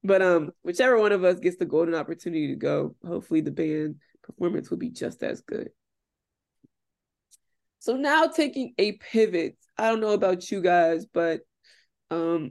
But 0.04 0.22
um, 0.22 0.50
whichever 0.62 0.98
one 0.98 1.12
of 1.12 1.24
us 1.24 1.38
gets 1.38 1.56
the 1.56 1.64
golden 1.64 1.94
opportunity 1.94 2.48
to 2.48 2.56
go, 2.56 2.94
hopefully 3.04 3.40
the 3.40 3.50
band 3.50 3.96
performance 4.22 4.70
will 4.70 4.78
be 4.78 4.90
just 4.90 5.22
as 5.22 5.40
good. 5.40 5.70
So 7.78 7.96
now 7.96 8.26
taking 8.26 8.74
a 8.78 8.92
pivot. 8.92 9.56
I 9.76 9.88
don't 9.88 10.00
know 10.00 10.12
about 10.12 10.50
you 10.50 10.60
guys, 10.60 11.06
but 11.06 11.40
um 12.10 12.50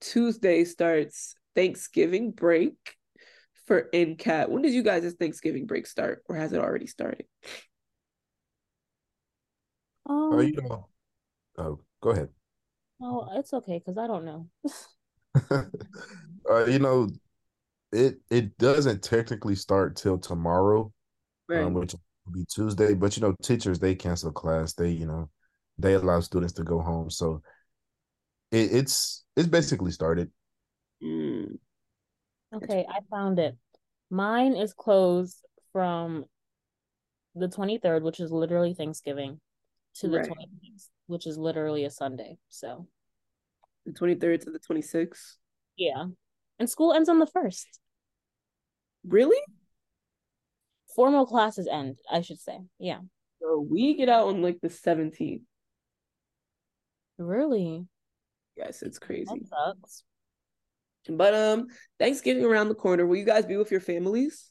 Tuesday 0.00 0.64
starts 0.64 1.34
Thanksgiving 1.54 2.30
break 2.30 2.74
for 3.66 3.88
NCAT. 3.92 4.50
When 4.50 4.62
did 4.62 4.72
you 4.72 4.82
guys' 4.82 5.14
Thanksgiving 5.14 5.66
break 5.66 5.86
start, 5.86 6.22
or 6.28 6.36
has 6.36 6.52
it 6.52 6.60
already 6.60 6.86
started? 6.86 7.26
Um, 10.08 10.32
oh, 10.32 10.40
you 10.40 10.62
know. 10.62 10.88
Oh, 11.58 11.80
go 12.00 12.10
ahead. 12.10 12.28
Oh, 13.00 13.28
it's 13.34 13.52
okay 13.52 13.78
because 13.78 13.98
I 13.98 14.06
don't 14.06 14.24
know. 14.24 14.48
uh, 16.50 16.64
you 16.66 16.78
know, 16.78 17.08
it 17.92 18.20
it 18.30 18.56
doesn't 18.58 19.02
technically 19.02 19.54
start 19.54 19.96
till 19.96 20.18
tomorrow, 20.18 20.80
um, 20.80 20.92
right. 21.48 21.64
um, 21.64 21.74
which 21.74 21.94
will 22.28 22.40
be 22.40 22.46
Tuesday. 22.46 22.94
But 22.94 23.16
you 23.16 23.22
know, 23.22 23.34
teachers 23.42 23.78
they 23.78 23.94
cancel 23.94 24.32
class. 24.32 24.74
They 24.74 24.90
you 24.90 25.06
know 25.06 25.30
they 25.78 25.94
allow 25.94 26.20
students 26.20 26.52
to 26.54 26.64
go 26.64 26.80
home. 26.80 27.10
So 27.10 27.42
it, 28.50 28.72
it's 28.72 29.24
it's 29.36 29.48
basically 29.48 29.90
started. 29.90 30.30
Mm. 31.02 31.58
Okay, 32.54 32.86
I 32.88 33.00
found 33.10 33.38
it. 33.38 33.56
Mine 34.10 34.56
is 34.56 34.72
closed 34.72 35.44
from 35.72 36.24
the 37.34 37.48
23rd, 37.48 38.02
which 38.02 38.20
is 38.20 38.32
literally 38.32 38.74
Thanksgiving, 38.74 39.38
to 39.96 40.08
the 40.08 40.18
right. 40.18 40.28
26th, 40.28 40.88
which 41.06 41.26
is 41.26 41.36
literally 41.36 41.84
a 41.84 41.90
Sunday. 41.90 42.38
So 42.48 42.86
the 43.84 43.92
23rd 43.92 44.44
to 44.44 44.50
the 44.50 44.58
26th? 44.58 45.36
Yeah. 45.76 46.06
And 46.58 46.68
school 46.68 46.92
ends 46.92 47.08
on 47.08 47.18
the 47.18 47.26
1st. 47.26 47.66
Really? 49.06 49.38
Formal 50.98 51.26
classes 51.26 51.68
end, 51.70 52.00
I 52.10 52.22
should 52.22 52.40
say. 52.40 52.58
Yeah. 52.80 52.98
So 53.40 53.64
we 53.70 53.94
get 53.94 54.08
out 54.08 54.26
on 54.26 54.42
like 54.42 54.58
the 54.60 54.66
17th. 54.68 55.42
Really? 57.18 57.86
Yes, 58.56 58.82
it's 58.82 58.98
crazy. 58.98 59.26
That 59.32 59.46
sucks. 59.46 60.02
But 61.08 61.34
um, 61.34 61.68
Thanksgiving 62.00 62.44
around 62.44 62.68
the 62.68 62.74
corner. 62.74 63.06
Will 63.06 63.14
you 63.14 63.24
guys 63.24 63.46
be 63.46 63.56
with 63.56 63.70
your 63.70 63.80
families? 63.80 64.50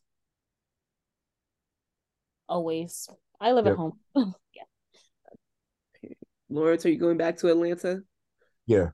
Always. 2.47 3.09
I 3.41 3.51
live 3.51 3.65
yep. 3.65 3.73
at 3.73 3.77
home. 3.77 3.99
yeah. 4.55 6.11
Lawrence, 6.49 6.85
are 6.85 6.89
you 6.89 6.97
going 6.97 7.17
back 7.17 7.39
to 7.39 7.49
Atlanta? 7.49 8.03
Yeah. 8.65 8.91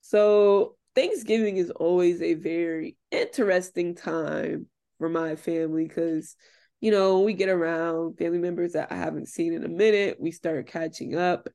So 0.00 0.76
Thanksgiving 0.94 1.58
is 1.58 1.70
always 1.70 2.22
a 2.22 2.32
very 2.32 2.96
interesting 3.10 3.94
time 3.94 4.68
for 5.02 5.08
my 5.08 5.34
family 5.34 5.88
because 5.88 6.36
you 6.80 6.92
know 6.92 7.22
we 7.22 7.32
get 7.32 7.48
around 7.48 8.16
family 8.18 8.38
members 8.38 8.74
that 8.74 8.92
I 8.92 8.94
haven't 8.94 9.26
seen 9.26 9.52
in 9.52 9.64
a 9.64 9.68
minute. 9.68 10.18
We 10.20 10.30
start 10.30 10.68
catching 10.68 11.16
up, 11.16 11.48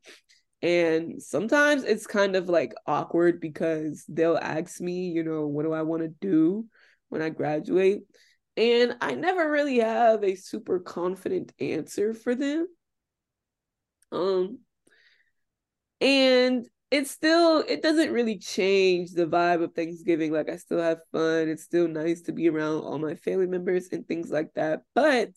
and 0.62 1.24
sometimes 1.24 1.86
it's 1.86 2.06
kind 2.06 2.36
of 2.36 2.50
like 2.50 2.74
awkward 2.86 3.39
because 3.39 4.04
they'll 4.10 4.36
ask 4.36 4.82
me, 4.82 5.08
you 5.08 5.24
know, 5.24 5.48
what 5.48 5.63
do 5.63 5.72
I 5.72 5.84
want 5.84 6.01
to 6.01 6.10
do 6.10 6.66
when 7.08 7.22
I 7.22 7.30
graduate? 7.30 8.01
And 8.58 8.98
I 9.00 9.13
never 9.13 9.50
really 9.50 9.80
have 9.80 10.25
a 10.25 10.36
super 10.36 10.82
confident 10.82 11.54
answer 11.58 12.13
for 12.13 12.36
them. 12.36 12.68
Um 14.12 14.60
and 16.01 16.68
it's 16.89 17.12
still 17.12 17.63
it 17.67 17.82
doesn't 17.82 18.12
really 18.12 18.38
change 18.38 19.12
the 19.12 19.25
vibe 19.25 19.63
of 19.63 19.74
Thanksgiving. 19.74 20.32
Like 20.32 20.50
I 20.50 20.58
still 20.58 20.82
have 20.82 21.00
fun. 21.12 21.50
It's 21.50 21.63
still 21.63 21.88
nice 21.88 22.22
to 22.24 22.32
be 22.32 22.50
around 22.50 22.82
all 22.82 22.98
my 22.98 23.15
family 23.15 23.48
members 23.48 23.89
and 23.91 24.08
things 24.08 24.32
like 24.32 24.53
that. 24.56 24.84
But 24.96 25.29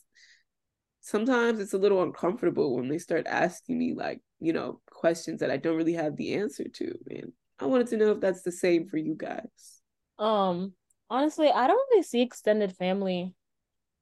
sometimes 1.00 1.60
it's 1.60 1.72
a 1.72 1.78
little 1.78 2.02
uncomfortable 2.02 2.76
when 2.76 2.88
they 2.88 2.98
start 2.98 3.26
asking 3.26 3.78
me 3.78 3.94
like 3.94 4.20
you 4.38 4.52
know 4.52 4.80
questions 4.90 5.40
that 5.40 5.50
i 5.50 5.56
don't 5.56 5.76
really 5.76 5.94
have 5.94 6.16
the 6.16 6.34
answer 6.34 6.64
to 6.72 6.94
and 7.10 7.32
i 7.58 7.66
wanted 7.66 7.86
to 7.86 7.96
know 7.96 8.12
if 8.12 8.20
that's 8.20 8.42
the 8.42 8.52
same 8.52 8.86
for 8.86 8.98
you 8.98 9.14
guys 9.16 9.80
um 10.18 10.72
honestly 11.08 11.50
i 11.50 11.66
don't 11.66 11.88
really 11.90 12.02
see 12.02 12.20
extended 12.20 12.72
family 12.76 13.34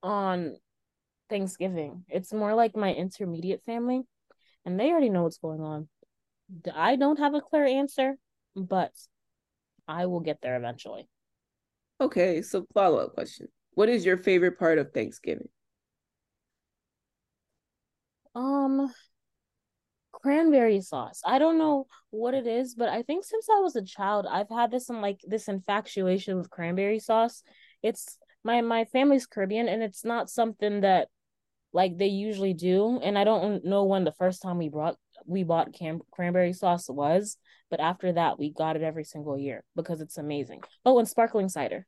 on 0.02 0.56
thanksgiving 1.30 2.04
it's 2.08 2.32
more 2.32 2.54
like 2.54 2.76
my 2.76 2.92
intermediate 2.92 3.62
family 3.62 4.02
and 4.64 4.78
they 4.78 4.90
already 4.90 5.08
know 5.08 5.22
what's 5.22 5.38
going 5.38 5.60
on 5.60 5.88
i 6.74 6.96
don't 6.96 7.18
have 7.18 7.34
a 7.34 7.40
clear 7.40 7.64
answer 7.64 8.16
but 8.56 8.92
i 9.86 10.06
will 10.06 10.20
get 10.20 10.40
there 10.40 10.56
eventually 10.56 11.08
okay 12.00 12.42
so 12.42 12.66
follow-up 12.74 13.14
question 13.14 13.48
what 13.74 13.88
is 13.88 14.04
your 14.04 14.16
favorite 14.16 14.58
part 14.58 14.78
of 14.78 14.92
thanksgiving 14.92 15.48
um, 18.34 18.92
cranberry 20.12 20.80
sauce. 20.80 21.20
I 21.24 21.38
don't 21.38 21.58
know 21.58 21.86
what 22.10 22.34
it 22.34 22.46
is, 22.46 22.74
but 22.74 22.88
I 22.88 23.02
think 23.02 23.24
since 23.24 23.48
I 23.48 23.60
was 23.60 23.76
a 23.76 23.84
child, 23.84 24.26
I've 24.28 24.50
had 24.50 24.70
this 24.70 24.88
in 24.88 25.00
like 25.00 25.20
this 25.26 25.48
infatuation 25.48 26.36
with 26.36 26.50
cranberry 26.50 26.98
sauce. 26.98 27.42
It's 27.82 28.18
my 28.44 28.60
my 28.60 28.84
family's 28.86 29.26
Caribbean, 29.26 29.68
and 29.68 29.82
it's 29.82 30.04
not 30.04 30.30
something 30.30 30.80
that 30.82 31.08
like 31.72 31.98
they 31.98 32.06
usually 32.06 32.54
do. 32.54 32.98
And 33.02 33.18
I 33.18 33.24
don't 33.24 33.64
know 33.64 33.84
when 33.84 34.04
the 34.04 34.12
first 34.12 34.42
time 34.42 34.58
we 34.58 34.68
brought 34.68 34.96
we 35.26 35.42
bought 35.44 35.72
cam- 35.72 36.02
cranberry 36.10 36.52
sauce 36.52 36.88
was, 36.88 37.36
but 37.70 37.80
after 37.80 38.12
that 38.12 38.38
we 38.38 38.52
got 38.52 38.76
it 38.76 38.82
every 38.82 39.04
single 39.04 39.38
year 39.38 39.64
because 39.76 40.00
it's 40.00 40.18
amazing. 40.18 40.60
Oh, 40.84 40.98
and 40.98 41.08
sparkling 41.08 41.48
cider. 41.48 41.86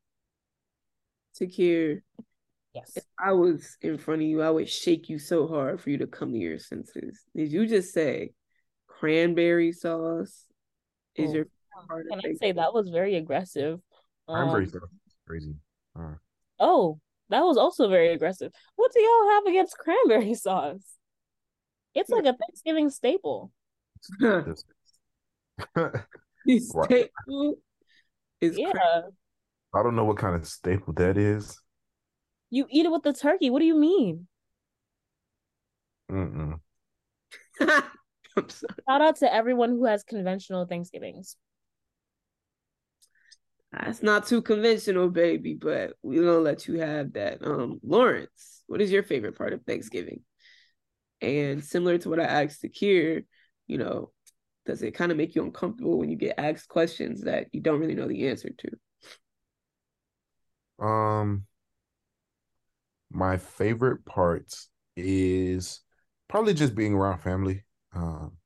Secure. 1.32 2.02
Yes. 2.74 2.92
If 2.96 3.04
I 3.18 3.32
was 3.32 3.76
in 3.80 3.98
front 3.98 4.22
of 4.22 4.28
you, 4.28 4.42
I 4.42 4.50
would 4.50 4.68
shake 4.68 5.08
you 5.08 5.18
so 5.18 5.46
hard 5.48 5.80
for 5.80 5.90
you 5.90 5.98
to 5.98 6.06
come 6.06 6.32
to 6.32 6.38
your 6.38 6.58
senses. 6.58 7.20
Did 7.34 7.50
you 7.50 7.66
just 7.66 7.92
say 7.92 8.32
cranberry 8.86 9.72
sauce 9.72 10.44
is 11.16 11.30
Oh, 11.30 11.34
your 11.34 11.46
part 11.88 12.06
Can 12.08 12.18
of 12.18 12.24
I 12.24 12.34
say 12.34 12.52
that 12.52 12.72
was 12.74 12.88
very 12.88 13.16
aggressive? 13.16 13.80
Cranberry 14.28 14.64
Um, 14.64 14.70
sauce 14.70 14.82
is 15.06 15.16
crazy. 15.26 15.54
Uh, 15.98 16.14
oh, 16.60 17.00
that 17.30 17.40
was 17.42 17.56
also 17.56 17.88
very 17.88 18.12
aggressive. 18.12 18.52
What 18.76 18.92
do 18.92 19.00
y'all 19.00 19.30
have 19.30 19.46
against 19.46 19.78
cranberry 19.78 20.34
sauce? 20.46 20.96
It's 21.94 22.10
like 22.10 22.24
a 22.24 22.34
Thanksgiving 22.36 22.90
staple. 22.90 23.50
Thanksgiving? 24.20 24.54
this- 26.46 26.72
Right. 26.74 26.86
Staple 26.86 27.54
is 28.40 28.58
Yeah. 28.58 28.70
cran- 28.70 29.12
I 29.74 29.82
don't 29.82 29.94
know 29.94 30.04
what 30.04 30.16
kind 30.16 30.34
of 30.34 30.46
staple 30.46 30.92
that 30.94 31.16
is. 31.16 31.60
You 32.50 32.66
eat 32.70 32.86
it 32.86 32.90
with 32.92 33.02
the 33.02 33.12
turkey. 33.12 33.50
What 33.50 33.60
do 33.60 33.66
you 33.66 33.78
mean? 33.78 34.26
Mm-mm. 36.10 36.58
I'm 37.60 38.48
sorry. 38.48 38.74
Shout 38.88 39.00
out 39.02 39.16
to 39.16 39.32
everyone 39.32 39.70
who 39.70 39.84
has 39.84 40.02
conventional 40.02 40.66
Thanksgivings. 40.66 41.36
That's 43.72 44.02
not 44.02 44.26
too 44.26 44.42
conventional, 44.42 45.10
baby, 45.10 45.54
but 45.54 45.92
we're 46.02 46.24
gonna 46.24 46.38
let 46.38 46.66
you 46.66 46.80
have 46.80 47.12
that. 47.12 47.46
Um, 47.46 47.78
Lawrence, 47.84 48.64
what 48.66 48.80
is 48.80 48.90
your 48.90 49.04
favorite 49.04 49.36
part 49.38 49.52
of 49.52 49.62
Thanksgiving? 49.62 50.22
And 51.20 51.64
similar 51.64 51.98
to 51.98 52.08
what 52.08 52.20
I 52.20 52.24
asked 52.24 52.62
Akir, 52.62 53.24
you 53.66 53.78
know, 53.78 54.12
does 54.66 54.82
it 54.82 54.94
kind 54.94 55.10
of 55.10 55.18
make 55.18 55.34
you 55.34 55.42
uncomfortable 55.42 55.98
when 55.98 56.10
you 56.10 56.16
get 56.16 56.38
asked 56.38 56.68
questions 56.68 57.22
that 57.22 57.48
you 57.52 57.60
don't 57.60 57.80
really 57.80 57.94
know 57.94 58.08
the 58.08 58.28
answer 58.28 58.50
to? 58.58 60.84
Um, 60.84 61.46
my 63.10 63.36
favorite 63.36 64.04
part 64.04 64.54
is 64.96 65.80
probably 66.28 66.54
just 66.54 66.74
being 66.74 66.94
around 66.94 67.18
family. 67.18 67.64
Um, 67.94 68.36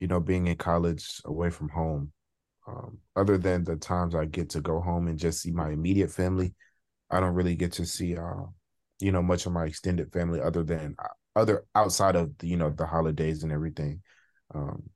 you 0.00 0.06
know, 0.06 0.20
being 0.20 0.46
in 0.46 0.56
college 0.56 1.20
away 1.24 1.50
from 1.50 1.68
home. 1.68 2.12
Um, 2.66 2.98
other 3.16 3.38
than 3.38 3.64
the 3.64 3.76
times 3.76 4.14
I 4.14 4.26
get 4.26 4.50
to 4.50 4.60
go 4.60 4.80
home 4.80 5.08
and 5.08 5.18
just 5.18 5.40
see 5.40 5.50
my 5.50 5.70
immediate 5.70 6.10
family, 6.10 6.54
I 7.10 7.20
don't 7.20 7.34
really 7.34 7.56
get 7.56 7.72
to 7.72 7.86
see 7.86 8.16
uh, 8.16 8.44
you 9.00 9.12
know, 9.12 9.22
much 9.22 9.46
of 9.46 9.52
my 9.52 9.64
extended 9.64 10.12
family 10.12 10.40
other 10.40 10.62
than 10.62 10.94
uh, 10.98 11.08
other 11.38 11.64
outside 11.74 12.16
of 12.16 12.36
the, 12.38 12.48
you 12.48 12.56
know, 12.56 12.70
the 12.70 12.86
holidays 12.86 13.42
and 13.42 13.52
everything. 13.52 14.02
Um, 14.54 14.90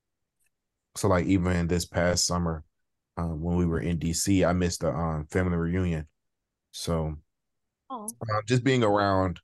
so 0.97 1.09
like 1.09 1.27
even 1.27 1.67
this 1.69 1.87
past 1.87 2.27
summer, 2.27 2.65
um, 3.17 3.41
when 3.43 3.57
we 3.57 3.67
were 3.67 3.81
in 3.81 3.99
DC, 3.99 4.45
I 4.45 4.53
missed 4.53 4.81
the 4.81 4.91
um 4.91 5.27
family 5.31 5.57
reunion. 5.57 6.07
So 6.73 7.17
uh, 7.91 8.43
just 8.47 8.65
being 8.65 8.83
around 8.83 9.41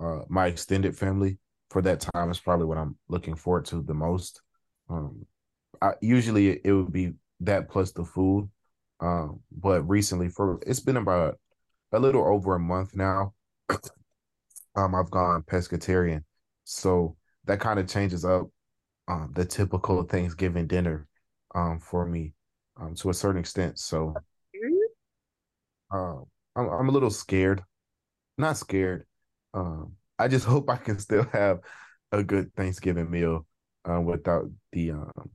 uh, 0.00 0.20
my 0.28 0.46
extended 0.46 0.96
family 0.96 1.38
for 1.70 1.82
that 1.82 2.00
time 2.00 2.30
is 2.30 2.38
probably 2.38 2.66
what 2.66 2.78
I'm 2.78 2.96
looking 3.08 3.34
forward 3.34 3.66
to 3.66 3.82
the 3.82 3.94
most. 3.94 4.40
Um, 4.88 5.26
I, 5.82 5.92
usually 6.00 6.60
it 6.64 6.72
would 6.72 6.92
be 6.92 7.12
that 7.40 7.68
plus 7.68 7.92
the 7.92 8.04
food, 8.04 8.48
um, 9.00 9.40
but 9.50 9.82
recently 9.82 10.28
for 10.28 10.60
it's 10.66 10.80
been 10.80 10.96
about 10.96 11.38
a 11.92 11.98
little 11.98 12.24
over 12.24 12.54
a 12.54 12.60
month 12.60 12.94
now. 12.94 13.34
um, 14.76 14.94
I've 14.94 15.10
gone 15.10 15.42
pescatarian, 15.42 16.22
so 16.68 17.16
that 17.44 17.60
kind 17.60 17.78
of 17.78 17.88
changes 17.88 18.24
up 18.24 18.48
um, 19.08 19.32
the 19.34 19.44
typical 19.44 20.02
Thanksgiving 20.02 20.66
dinner 20.66 21.06
um, 21.54 21.80
for 21.80 22.06
me 22.06 22.34
um, 22.78 22.94
to 22.96 23.10
a 23.10 23.14
certain 23.14 23.40
extent. 23.40 23.78
So 23.78 24.14
uh, 25.92 26.16
I'm, 26.56 26.68
I'm 26.68 26.88
a 26.88 26.92
little 26.92 27.10
scared 27.10 27.62
not 28.38 28.56
scared. 28.56 29.04
Um, 29.52 29.96
I 30.18 30.28
just 30.28 30.46
hope 30.46 30.70
I 30.70 30.76
can 30.76 30.98
still 30.98 31.24
have 31.32 31.58
a 32.12 32.22
good 32.22 32.54
Thanksgiving 32.54 33.10
meal 33.10 33.46
um, 33.84 34.06
without 34.06 34.44
the 34.72 34.92
um, 34.92 35.30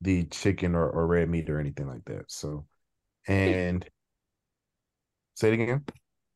the 0.00 0.24
chicken 0.24 0.74
or, 0.74 0.88
or 0.90 1.06
red 1.06 1.28
meat 1.28 1.48
or 1.48 1.60
anything 1.60 1.86
like 1.86 2.04
that. 2.06 2.24
So, 2.26 2.66
and 3.28 3.88
say 5.34 5.52
it 5.52 5.60
again. 5.60 5.84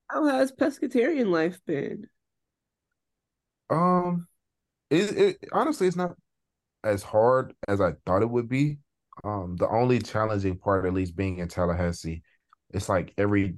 How 0.08 0.24
has 0.26 0.52
pescatarian 0.52 1.30
life 1.30 1.58
been? 1.66 2.06
Um, 3.70 4.26
it, 4.90 5.16
it 5.16 5.38
honestly 5.52 5.86
it's 5.86 5.96
not 5.96 6.14
as 6.84 7.02
hard 7.02 7.54
as 7.68 7.80
I 7.80 7.92
thought 8.04 8.22
it 8.22 8.30
would 8.30 8.48
be. 8.48 8.78
Um, 9.24 9.56
the 9.56 9.68
only 9.68 9.98
challenging 9.98 10.58
part, 10.58 10.86
at 10.86 10.92
least 10.92 11.16
being 11.16 11.38
in 11.38 11.48
Tallahassee, 11.48 12.22
it's 12.70 12.88
like 12.88 13.12
every 13.18 13.56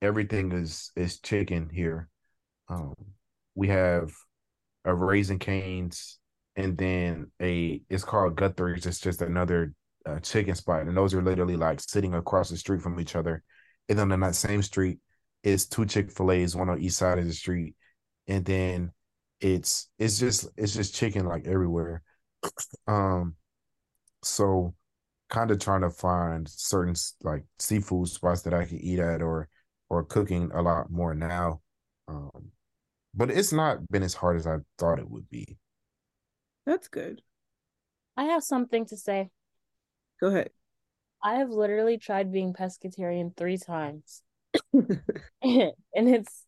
everything 0.00 0.52
is 0.52 0.90
is 0.96 1.20
chicken 1.20 1.68
here. 1.72 2.08
Um, 2.68 2.94
we 3.54 3.68
have 3.68 4.12
a 4.84 4.94
Raising 4.94 5.38
Canes, 5.38 6.18
and 6.56 6.76
then 6.76 7.30
a 7.40 7.82
it's 7.90 8.04
called 8.04 8.36
Guthrie's. 8.36 8.86
It's 8.86 9.00
just 9.00 9.22
another 9.22 9.74
uh, 10.06 10.20
chicken 10.20 10.54
spot, 10.54 10.82
and 10.82 10.96
those 10.96 11.14
are 11.14 11.22
literally 11.22 11.56
like 11.56 11.80
sitting 11.80 12.14
across 12.14 12.50
the 12.50 12.56
street 12.56 12.82
from 12.82 12.98
each 13.00 13.16
other. 13.16 13.42
And 13.88 13.98
then 13.98 14.12
on 14.12 14.20
that 14.20 14.34
same 14.34 14.62
street 14.62 14.98
is 15.42 15.66
two 15.66 15.84
Chick 15.86 16.10
Fil 16.10 16.32
A's, 16.32 16.56
one 16.56 16.68
on 16.70 16.80
each 16.80 16.92
side 16.92 17.18
of 17.18 17.26
the 17.26 17.32
street, 17.32 17.74
and 18.28 18.44
then 18.44 18.92
it's 19.42 19.88
it's 19.98 20.18
just 20.18 20.48
it's 20.56 20.74
just 20.74 20.94
chicken 20.94 21.26
like 21.26 21.46
everywhere. 21.46 22.02
Um, 22.88 23.36
so 24.24 24.74
kind 25.30 25.50
of 25.50 25.60
trying 25.60 25.82
to 25.82 25.90
find 25.90 26.48
certain 26.48 26.94
like 27.22 27.44
seafood 27.58 28.08
spots 28.08 28.42
that 28.42 28.54
I 28.54 28.64
can 28.64 28.78
eat 28.78 28.98
at 28.98 29.22
or 29.22 29.48
or 29.88 30.04
cooking 30.04 30.50
a 30.52 30.62
lot 30.62 30.90
more 30.90 31.14
now. 31.14 31.60
Um, 32.08 32.50
but 33.14 33.30
it's 33.30 33.52
not 33.52 33.86
been 33.88 34.02
as 34.02 34.14
hard 34.14 34.36
as 34.36 34.46
I 34.46 34.58
thought 34.78 34.98
it 34.98 35.10
would 35.10 35.28
be. 35.30 35.58
That's 36.66 36.88
good. 36.88 37.22
I 38.16 38.24
have 38.24 38.42
something 38.42 38.86
to 38.86 38.96
say. 38.96 39.30
Go 40.20 40.28
ahead. 40.28 40.50
I 41.22 41.36
have 41.36 41.50
literally 41.50 41.98
tried 41.98 42.32
being 42.32 42.52
pescatarian 42.52 43.36
three 43.36 43.58
times. 43.58 44.22
and 45.42 45.72
it's 45.94 46.44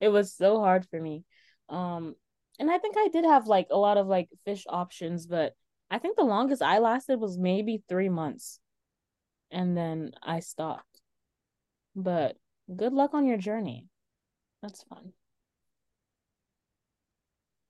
it 0.00 0.08
was 0.08 0.34
so 0.34 0.60
hard 0.60 0.86
for 0.90 1.00
me. 1.00 1.24
Um 1.68 2.14
and 2.58 2.70
I 2.70 2.78
think 2.78 2.96
I 2.96 3.08
did 3.08 3.24
have 3.24 3.46
like 3.46 3.68
a 3.70 3.78
lot 3.78 3.96
of 3.96 4.06
like 4.06 4.28
fish 4.44 4.64
options, 4.68 5.26
but 5.26 5.54
I 5.90 5.98
think 5.98 6.16
the 6.16 6.24
longest 6.24 6.62
I 6.62 6.78
lasted 6.78 7.20
was 7.20 7.38
maybe 7.38 7.82
3 7.88 8.08
months. 8.08 8.60
And 9.50 9.76
then 9.76 10.12
I 10.22 10.40
stopped. 10.40 11.00
But 11.94 12.36
good 12.74 12.92
luck 12.92 13.14
on 13.14 13.26
your 13.26 13.36
journey. 13.36 13.86
That's 14.62 14.82
fun. 14.84 15.12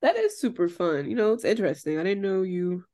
That 0.01 0.17
is 0.17 0.39
super 0.39 0.69
fun. 0.69 1.09
You 1.09 1.17
know, 1.17 1.33
it's 1.33 1.45
interesting. 1.45 1.99
I 1.99 2.03
didn't 2.03 2.23
know 2.23 2.43
you 2.43 2.85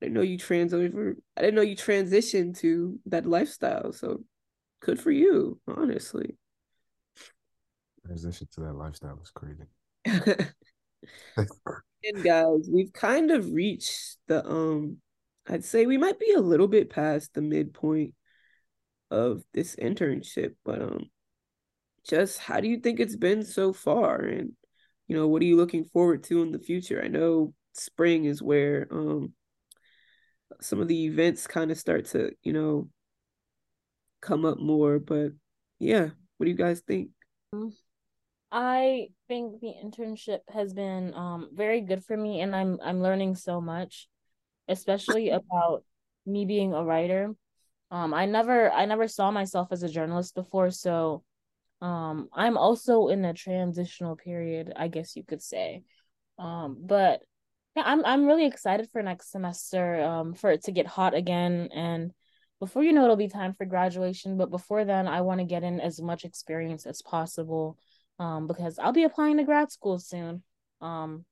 I 0.00 0.06
didn't 0.06 0.14
know 0.14 0.22
you 0.22 0.38
trans 0.38 0.74
over 0.74 1.16
I 1.36 1.40
didn't 1.40 1.54
know 1.54 1.62
you 1.62 1.76
transitioned 1.76 2.58
to 2.58 2.98
that 3.06 3.26
lifestyle. 3.26 3.92
So 3.92 4.24
good 4.80 5.00
for 5.00 5.10
you, 5.10 5.60
honestly. 5.66 6.36
Transition 8.06 8.48
to 8.54 8.60
that 8.62 8.74
lifestyle 8.74 9.16
was 9.16 9.30
crazy. 9.30 9.64
and 12.04 12.22
guys, 12.22 12.68
we've 12.70 12.92
kind 12.92 13.30
of 13.30 13.52
reached 13.52 14.16
the 14.28 14.46
um 14.46 14.98
I'd 15.48 15.64
say 15.64 15.86
we 15.86 15.98
might 15.98 16.18
be 16.18 16.32
a 16.32 16.40
little 16.40 16.68
bit 16.68 16.90
past 16.90 17.34
the 17.34 17.42
midpoint 17.42 18.14
of 19.10 19.42
this 19.52 19.76
internship, 19.76 20.54
but 20.64 20.80
um 20.82 21.10
just 22.08 22.38
how 22.38 22.60
do 22.60 22.68
you 22.68 22.78
think 22.78 22.98
it's 22.98 23.16
been 23.16 23.44
so 23.44 23.72
far 23.72 24.20
and 24.20 24.52
you 25.08 25.16
know, 25.16 25.28
what 25.28 25.42
are 25.42 25.46
you 25.46 25.56
looking 25.56 25.84
forward 25.84 26.24
to 26.24 26.42
in 26.42 26.52
the 26.52 26.58
future? 26.58 27.02
I 27.02 27.08
know 27.08 27.54
spring 27.74 28.24
is 28.24 28.42
where 28.42 28.86
um 28.90 29.32
some 30.60 30.80
of 30.80 30.88
the 30.88 31.06
events 31.06 31.46
kind 31.46 31.70
of 31.70 31.78
start 31.78 32.06
to, 32.06 32.32
you 32.42 32.52
know, 32.52 32.88
come 34.20 34.44
up 34.44 34.58
more, 34.58 34.98
but 34.98 35.32
yeah, 35.78 36.10
what 36.36 36.44
do 36.44 36.50
you 36.50 36.56
guys 36.56 36.80
think? 36.80 37.10
I 38.50 39.08
think 39.32 39.60
the 39.62 39.72
internship 39.82 40.40
has 40.52 40.74
been 40.74 41.14
um 41.14 41.48
very 41.54 41.80
good 41.80 42.04
for 42.04 42.14
me 42.14 42.42
and 42.42 42.54
I'm 42.54 42.78
I'm 42.84 43.00
learning 43.00 43.36
so 43.36 43.62
much, 43.62 44.06
especially 44.68 45.30
about 45.30 45.84
me 46.26 46.44
being 46.44 46.74
a 46.74 46.84
writer. 46.84 47.34
Um 47.90 48.12
I 48.12 48.26
never 48.26 48.70
I 48.70 48.84
never 48.84 49.08
saw 49.08 49.30
myself 49.30 49.68
as 49.70 49.82
a 49.82 49.88
journalist 49.88 50.34
before, 50.34 50.70
so 50.70 51.24
um 51.80 52.28
I'm 52.34 52.58
also 52.58 53.08
in 53.08 53.24
a 53.24 53.32
transitional 53.32 54.16
period, 54.16 54.70
I 54.76 54.88
guess 54.88 55.16
you 55.16 55.24
could 55.24 55.40
say. 55.40 55.84
Um 56.38 56.76
but 56.78 57.22
yeah, 57.74 57.84
I'm 57.86 58.04
I'm 58.04 58.26
really 58.26 58.44
excited 58.44 58.90
for 58.92 59.02
next 59.02 59.30
semester 59.30 60.02
um 60.02 60.34
for 60.34 60.50
it 60.50 60.64
to 60.64 60.72
get 60.72 60.86
hot 60.86 61.14
again 61.14 61.70
and 61.74 62.12
before 62.60 62.84
you 62.84 62.92
know 62.92 63.04
it'll 63.04 63.16
be 63.16 63.28
time 63.28 63.54
for 63.54 63.64
graduation, 63.64 64.36
but 64.36 64.50
before 64.50 64.84
then 64.84 65.08
I 65.08 65.22
want 65.22 65.40
to 65.40 65.52
get 65.54 65.62
in 65.62 65.80
as 65.80 66.02
much 66.02 66.26
experience 66.26 66.84
as 66.84 67.00
possible 67.00 67.78
um 68.22 68.46
because 68.46 68.78
I'll 68.78 68.92
be 68.92 69.04
applying 69.04 69.36
to 69.38 69.44
grad 69.44 69.72
school 69.72 69.98
soon. 69.98 70.42
Um 70.80 71.24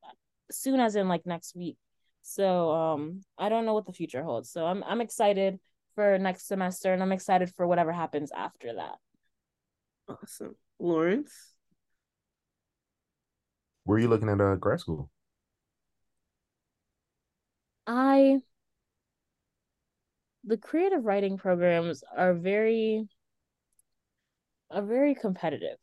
soon 0.50 0.80
as 0.80 0.96
in 0.96 1.08
like 1.08 1.24
next 1.26 1.54
week. 1.54 1.76
So 2.22 2.70
um 2.70 3.22
I 3.38 3.48
don't 3.48 3.66
know 3.66 3.74
what 3.74 3.86
the 3.86 3.92
future 3.92 4.22
holds. 4.22 4.50
So 4.50 4.66
I'm 4.66 4.82
I'm 4.84 5.00
excited 5.00 5.58
for 5.94 6.18
next 6.18 6.46
semester 6.46 6.92
and 6.92 7.02
I'm 7.02 7.12
excited 7.12 7.52
for 7.56 7.66
whatever 7.66 7.92
happens 7.92 8.30
after 8.34 8.74
that. 8.74 8.96
Awesome. 10.08 10.56
Lawrence? 10.78 11.54
where 13.84 13.96
are 13.96 14.00
you 14.00 14.08
looking 14.08 14.28
at 14.28 14.40
uh, 14.40 14.54
grad 14.54 14.78
school? 14.78 15.10
I 17.86 18.38
the 20.44 20.56
creative 20.56 21.04
writing 21.04 21.36
programs 21.36 22.04
are 22.16 22.34
very 22.34 23.08
are 24.70 24.82
very 24.82 25.14
competitive. 25.14 25.76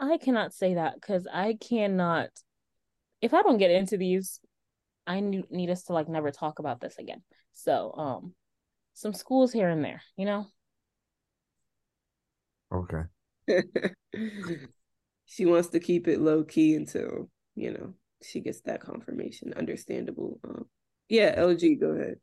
I 0.00 0.18
cannot 0.18 0.54
say 0.54 0.74
that 0.74 0.94
because 0.94 1.26
I 1.30 1.58
cannot 1.60 2.30
if 3.20 3.34
I 3.34 3.42
don't 3.42 3.58
get 3.58 3.70
into 3.70 3.96
these, 3.96 4.40
I 5.06 5.20
need 5.20 5.70
us 5.70 5.84
to 5.84 5.92
like 5.92 6.08
never 6.08 6.30
talk 6.30 6.58
about 6.58 6.80
this 6.80 6.98
again. 6.98 7.22
So, 7.52 7.92
um, 7.96 8.34
some 8.94 9.12
schools 9.12 9.52
here 9.52 9.68
and 9.68 9.84
there, 9.84 10.02
you 10.16 10.24
know. 10.24 10.46
Okay. 12.72 13.02
she 15.26 15.46
wants 15.46 15.68
to 15.70 15.80
keep 15.80 16.06
it 16.08 16.20
low 16.20 16.44
key 16.44 16.76
until 16.76 17.28
you 17.56 17.72
know 17.72 17.94
she 18.22 18.40
gets 18.40 18.60
that 18.62 18.80
confirmation. 18.80 19.52
Understandable. 19.54 20.38
Um, 20.44 20.66
yeah, 21.08 21.38
LG, 21.38 21.80
go 21.80 21.88
ahead. 21.88 22.14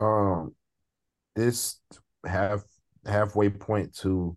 Um, 0.00 0.54
this 1.36 1.78
half 2.26 2.64
halfway 3.06 3.50
point 3.50 3.94
to 3.98 4.36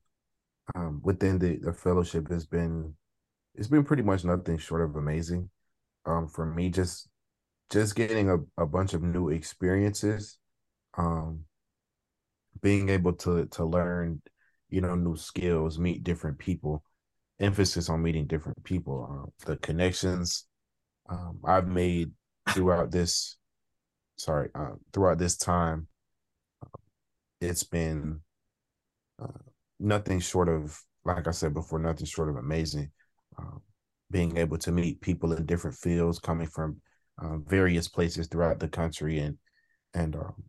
um 0.73 0.99
within 1.03 1.37
the 1.39 1.57
the 1.57 1.73
fellowship 1.73 2.29
has 2.29 2.45
been 2.45 2.93
it's 3.55 3.67
been 3.67 3.83
pretty 3.83 4.03
much 4.03 4.23
nothing 4.23 4.57
short 4.57 4.81
of 4.81 4.95
amazing. 4.95 5.49
Um, 6.05 6.27
for 6.27 6.45
me, 6.45 6.69
just 6.69 7.09
just 7.71 7.95
getting 7.95 8.29
a, 8.29 8.37
a 8.61 8.65
bunch 8.65 8.93
of 8.93 9.01
new 9.01 9.29
experiences, 9.29 10.37
um, 10.97 11.45
being 12.61 12.89
able 12.89 13.13
to 13.13 13.45
to 13.47 13.65
learn, 13.65 14.21
you 14.69 14.81
know, 14.81 14.95
new 14.95 15.15
skills, 15.15 15.79
meet 15.79 16.03
different 16.03 16.37
people, 16.37 16.83
emphasis 17.39 17.89
on 17.89 18.01
meeting 18.01 18.27
different 18.27 18.63
people, 18.63 19.31
uh, 19.41 19.45
the 19.45 19.57
connections 19.57 20.45
um, 21.09 21.39
I've 21.43 21.67
made 21.67 22.11
throughout 22.49 22.91
this, 22.91 23.37
sorry, 24.17 24.49
uh, 24.55 24.73
throughout 24.93 25.17
this 25.19 25.37
time, 25.37 25.87
uh, 26.63 26.77
it's 27.41 27.63
been 27.63 28.21
uh, 29.21 29.27
nothing 29.79 30.19
short 30.19 30.49
of, 30.49 30.79
like 31.03 31.27
I 31.27 31.31
said 31.31 31.53
before, 31.53 31.79
nothing 31.79 32.05
short 32.05 32.29
of 32.29 32.37
amazing 32.37 32.91
um, 33.37 33.61
being 34.11 34.37
able 34.37 34.57
to 34.57 34.71
meet 34.71 35.01
people 35.01 35.33
in 35.33 35.45
different 35.45 35.77
fields 35.77 36.19
coming 36.19 36.47
from 36.47 36.81
um, 37.21 37.43
various 37.47 37.87
places 37.87 38.27
throughout 38.27 38.59
the 38.59 38.67
country 38.67 39.19
and 39.19 39.37
and 39.93 40.15
um, 40.15 40.43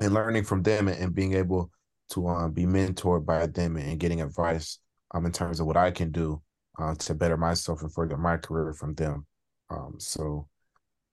and 0.00 0.14
learning 0.14 0.44
from 0.44 0.62
them 0.62 0.88
and, 0.88 0.98
and 0.98 1.14
being 1.14 1.34
able 1.34 1.70
to 2.10 2.28
um, 2.28 2.52
be 2.52 2.64
mentored 2.64 3.24
by 3.24 3.46
them 3.46 3.76
and 3.76 4.00
getting 4.00 4.20
advice 4.20 4.78
um, 5.14 5.26
in 5.26 5.32
terms 5.32 5.60
of 5.60 5.66
what 5.66 5.76
I 5.76 5.90
can 5.90 6.10
do 6.10 6.42
uh, 6.78 6.94
to 6.94 7.14
better 7.14 7.36
myself 7.36 7.82
and 7.82 7.92
further 7.92 8.16
my 8.16 8.36
career 8.36 8.72
from 8.72 8.94
them. 8.94 9.26
Um, 9.70 9.96
so 9.98 10.48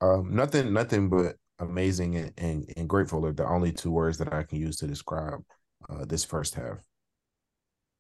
um, 0.01 0.35
nothing, 0.35 0.73
nothing 0.73 1.09
but 1.09 1.35
amazing 1.59 2.17
and, 2.17 2.33
and, 2.37 2.73
and, 2.75 2.89
grateful 2.89 3.25
are 3.25 3.33
the 3.33 3.47
only 3.47 3.71
two 3.71 3.89
words 3.89 4.17
that 4.17 4.33
I 4.33 4.43
can 4.43 4.59
use 4.59 4.75
to 4.77 4.87
describe 4.87 5.39
uh, 5.89 6.05
this 6.05 6.25
first 6.25 6.55
half. 6.55 6.79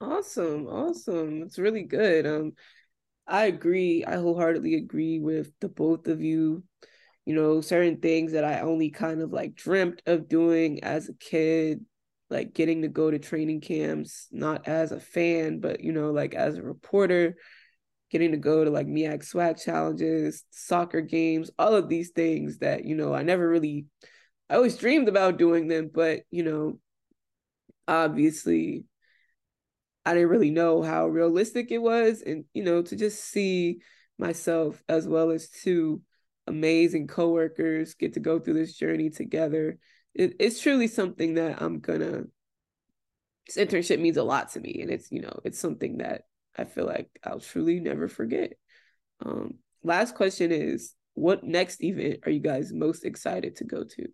Awesome, 0.03 0.67
awesome. 0.67 1.43
It's 1.43 1.57
really 1.57 1.83
good. 1.83 2.27
Um, 2.27 2.53
I 3.27 3.45
agree. 3.45 4.05
I 4.05 4.15
wholeheartedly 4.17 4.75
agree 4.75 5.19
with 5.19 5.51
the 5.61 5.69
both 5.69 6.07
of 6.07 6.21
you. 6.21 6.63
You 7.25 7.35
know, 7.35 7.61
certain 7.61 8.01
things 8.01 8.33
that 8.33 8.43
I 8.43 8.61
only 8.61 8.89
kind 8.91 9.21
of 9.21 9.31
like 9.33 9.55
dreamt 9.55 10.01
of 10.05 10.29
doing 10.29 10.83
as 10.83 11.09
a 11.09 11.13
kid, 11.13 11.85
like 12.29 12.53
getting 12.53 12.81
to 12.83 12.89
go 12.89 13.11
to 13.11 13.19
training 13.19 13.61
camps, 13.61 14.27
not 14.31 14.67
as 14.67 14.91
a 14.91 14.99
fan, 14.99 15.59
but 15.59 15.81
you 15.81 15.93
know, 15.93 16.11
like 16.11 16.35
as 16.35 16.57
a 16.57 16.63
reporter, 16.63 17.35
getting 18.11 18.31
to 18.31 18.37
go 18.37 18.63
to 18.65 18.71
like 18.71 18.87
MEAC 18.87 19.23
SWAC 19.23 19.63
challenges, 19.63 20.45
soccer 20.51 21.01
games, 21.01 21.51
all 21.59 21.75
of 21.75 21.89
these 21.89 22.11
things 22.11 22.59
that, 22.59 22.85
you 22.85 22.95
know, 22.95 23.13
I 23.13 23.23
never 23.23 23.47
really 23.47 23.85
I 24.49 24.55
always 24.55 24.77
dreamed 24.77 25.09
about 25.09 25.37
doing 25.37 25.67
them, 25.69 25.91
but 25.93 26.21
you 26.31 26.43
know, 26.43 26.79
obviously 27.87 28.85
I 30.05 30.13
didn't 30.13 30.29
really 30.29 30.51
know 30.51 30.81
how 30.81 31.07
realistic 31.07 31.71
it 31.71 31.77
was. 31.77 32.21
And, 32.21 32.45
you 32.53 32.63
know, 32.63 32.81
to 32.81 32.95
just 32.95 33.23
see 33.23 33.79
myself 34.17 34.83
as 34.89 35.07
well 35.07 35.31
as 35.31 35.49
two 35.49 36.01
amazing 36.47 37.07
coworkers 37.07 37.93
get 37.93 38.13
to 38.13 38.19
go 38.19 38.39
through 38.39 38.55
this 38.55 38.75
journey 38.75 39.09
together. 39.09 39.77
It, 40.13 40.35
it's 40.39 40.61
truly 40.61 40.87
something 40.87 41.35
that 41.35 41.61
I'm 41.61 41.79
gonna 41.79 42.23
this 43.47 43.57
internship 43.57 43.99
means 43.99 44.17
a 44.17 44.23
lot 44.23 44.51
to 44.51 44.59
me. 44.59 44.79
And 44.81 44.89
it's, 44.89 45.11
you 45.11 45.21
know, 45.21 45.39
it's 45.43 45.59
something 45.59 45.97
that 45.97 46.23
I 46.57 46.63
feel 46.63 46.85
like 46.85 47.09
I'll 47.23 47.39
truly 47.39 47.79
never 47.79 48.07
forget. 48.07 48.53
Um, 49.25 49.55
last 49.83 50.15
question 50.15 50.51
is 50.51 50.93
what 51.13 51.43
next 51.43 51.83
event 51.83 52.21
are 52.25 52.31
you 52.31 52.39
guys 52.39 52.71
most 52.71 53.05
excited 53.05 53.57
to 53.57 53.63
go 53.65 53.83
to? 53.83 54.07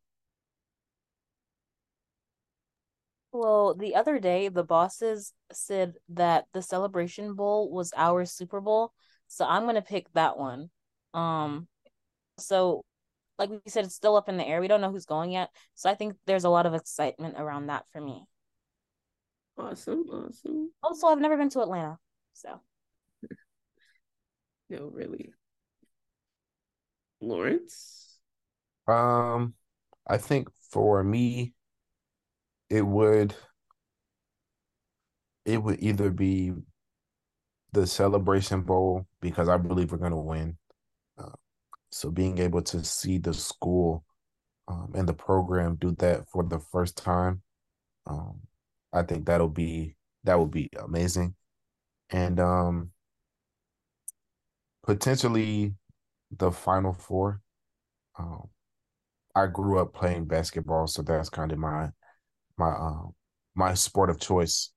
Well, 3.31 3.75
the 3.75 3.95
other 3.95 4.19
day, 4.19 4.47
the 4.47 4.63
bosses 4.63 5.33
said 5.51 5.95
that 6.09 6.45
the 6.53 6.61
Celebration 6.61 7.35
Bowl 7.35 7.71
was 7.71 7.93
our 7.95 8.25
Super 8.25 8.59
Bowl, 8.59 8.91
so 9.27 9.45
I'm 9.45 9.65
gonna 9.65 9.81
pick 9.81 10.11
that 10.13 10.37
one. 10.37 10.69
Um, 11.13 11.67
so 12.39 12.83
like 13.37 13.49
we 13.49 13.59
said, 13.67 13.85
it's 13.85 13.95
still 13.95 14.15
up 14.15 14.29
in 14.29 14.37
the 14.37 14.45
air. 14.45 14.59
We 14.59 14.67
don't 14.67 14.81
know 14.81 14.91
who's 14.91 15.05
going 15.05 15.31
yet, 15.31 15.49
so 15.75 15.89
I 15.89 15.95
think 15.95 16.15
there's 16.25 16.43
a 16.43 16.49
lot 16.49 16.65
of 16.65 16.73
excitement 16.73 17.35
around 17.37 17.67
that 17.67 17.85
for 17.91 18.01
me. 18.01 18.25
Awesome, 19.57 20.05
awesome. 20.11 20.71
Also, 20.81 21.07
I've 21.07 21.19
never 21.19 21.37
been 21.37 21.49
to 21.49 21.61
Atlanta, 21.61 21.97
so. 22.33 22.61
no, 24.69 24.89
really. 24.93 25.33
Lawrence. 27.21 28.17
Um, 28.87 29.53
I 30.07 30.17
think 30.17 30.49
for 30.71 31.03
me, 31.03 31.53
it 32.69 32.86
would 32.86 33.36
it 35.45 35.62
would 35.62 35.82
either 35.82 36.10
be 36.12 36.53
the 37.71 37.86
celebration 37.88 38.62
bowl 38.62 39.08
because 39.21 39.49
I 39.49 39.58
believe 39.58 39.91
we're 39.91 39.97
going 39.97 40.12
to 40.12 40.17
win. 40.17 40.58
Uh, 41.17 41.32
so 41.91 42.12
being 42.12 42.38
able 42.38 42.62
to 42.63 42.84
see 42.84 43.17
the 43.17 43.34
school 43.34 44.03
um, 44.67 44.91
and 44.95 45.08
the 45.08 45.13
program 45.13 45.75
do 45.75 45.95
that 45.99 46.29
for 46.29 46.43
the 46.43 46.60
first 46.60 46.97
time, 46.97 47.41
um, 48.05 48.39
I 48.93 49.03
think 49.03 49.25
that'll 49.25 49.49
be 49.49 49.95
that 50.23 50.38
would 50.38 50.51
be 50.51 50.69
amazing, 50.79 51.36
and 52.10 52.39
um, 52.39 52.91
potentially 54.84 55.73
the 56.32 56.51
final 56.51 56.93
four. 56.93 57.41
Um, 58.17 58.49
I 59.36 59.47
grew 59.47 59.79
up 59.79 59.93
playing 59.93 60.25
basketball, 60.25 60.88
so 60.88 61.01
that's 61.01 61.29
kind 61.29 61.51
of 61.51 61.58
my 61.60 61.89
my 62.60 62.69
uh, 62.72 63.08
my 63.56 63.74
sport 63.74 64.10
of 64.10 64.19
choice. 64.19 64.72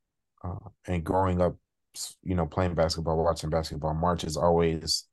Uh, 0.44 0.70
and 0.88 1.04
growing 1.04 1.40
up, 1.40 1.56
you 2.24 2.34
know, 2.34 2.46
playing 2.46 2.74
basketball, 2.74 3.22
watching 3.22 3.50
basketball, 3.50 3.94
March 3.94 4.24
is 4.24 4.36
always 4.36 5.06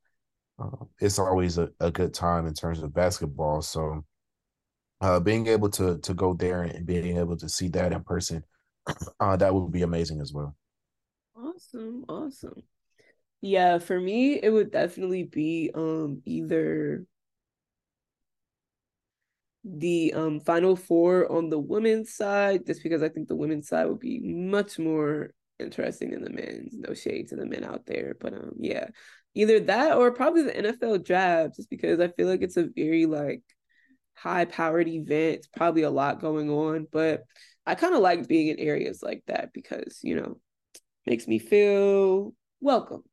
uh, 0.59 0.85
it's 0.99 1.19
always 1.19 1.57
a, 1.57 1.69
a 1.79 1.91
good 1.91 2.13
time 2.13 2.47
in 2.47 2.53
terms 2.53 2.81
of 2.81 2.93
basketball. 2.93 3.61
So 3.61 4.05
uh, 5.01 5.19
being 5.19 5.47
able 5.47 5.69
to 5.71 5.97
to 5.99 6.13
go 6.13 6.33
there 6.33 6.63
and 6.63 6.85
being 6.85 7.17
able 7.17 7.37
to 7.37 7.49
see 7.49 7.67
that 7.69 7.93
in 7.93 8.03
person, 8.03 8.43
uh, 9.19 9.37
that 9.37 9.53
would 9.53 9.71
be 9.71 9.83
amazing 9.83 10.21
as 10.21 10.33
well. 10.33 10.55
Awesome, 11.35 12.05
awesome. 12.09 12.63
Yeah, 13.41 13.79
for 13.79 13.99
me, 13.99 14.33
it 14.41 14.49
would 14.49 14.71
definitely 14.71 15.23
be 15.23 15.71
um 15.73 16.21
either 16.25 17.05
the 19.63 20.13
um 20.13 20.39
final 20.39 20.75
four 20.75 21.31
on 21.31 21.49
the 21.49 21.59
women's 21.59 22.13
side, 22.13 22.65
just 22.65 22.83
because 22.83 23.03
I 23.03 23.09
think 23.09 23.27
the 23.27 23.35
women's 23.35 23.67
side 23.67 23.87
would 23.87 23.99
be 23.99 24.19
much 24.19 24.79
more 24.79 25.33
interesting 25.59 26.11
than 26.11 26.23
the 26.23 26.29
men's. 26.29 26.75
No 26.77 26.93
shade 26.93 27.29
to 27.29 27.35
the 27.35 27.45
men 27.45 27.63
out 27.63 27.85
there, 27.85 28.15
but 28.19 28.33
um 28.33 28.53
yeah, 28.59 28.87
either 29.35 29.59
that 29.61 29.97
or 29.97 30.11
probably 30.11 30.43
the 30.43 30.57
NFL 30.57 30.99
draft, 30.99 31.55
just 31.57 31.69
because 31.69 31.99
I 31.99 32.07
feel 32.09 32.27
like 32.27 32.41
it's 32.41 32.57
a 32.57 32.69
very 32.75 33.05
like 33.05 33.41
high 34.15 34.45
powered 34.45 34.87
event. 34.87 35.35
It's 35.37 35.47
probably 35.47 35.83
a 35.83 35.89
lot 35.89 36.21
going 36.21 36.49
on, 36.49 36.87
but 36.91 37.23
I 37.65 37.75
kind 37.75 37.93
of 37.95 38.01
like 38.01 38.27
being 38.27 38.47
in 38.47 38.59
areas 38.59 39.03
like 39.03 39.23
that 39.27 39.51
because 39.53 39.99
you 40.03 40.15
know 40.15 40.39
makes 41.05 41.27
me 41.27 41.39
feel 41.39 42.33
welcomed. 42.61 43.03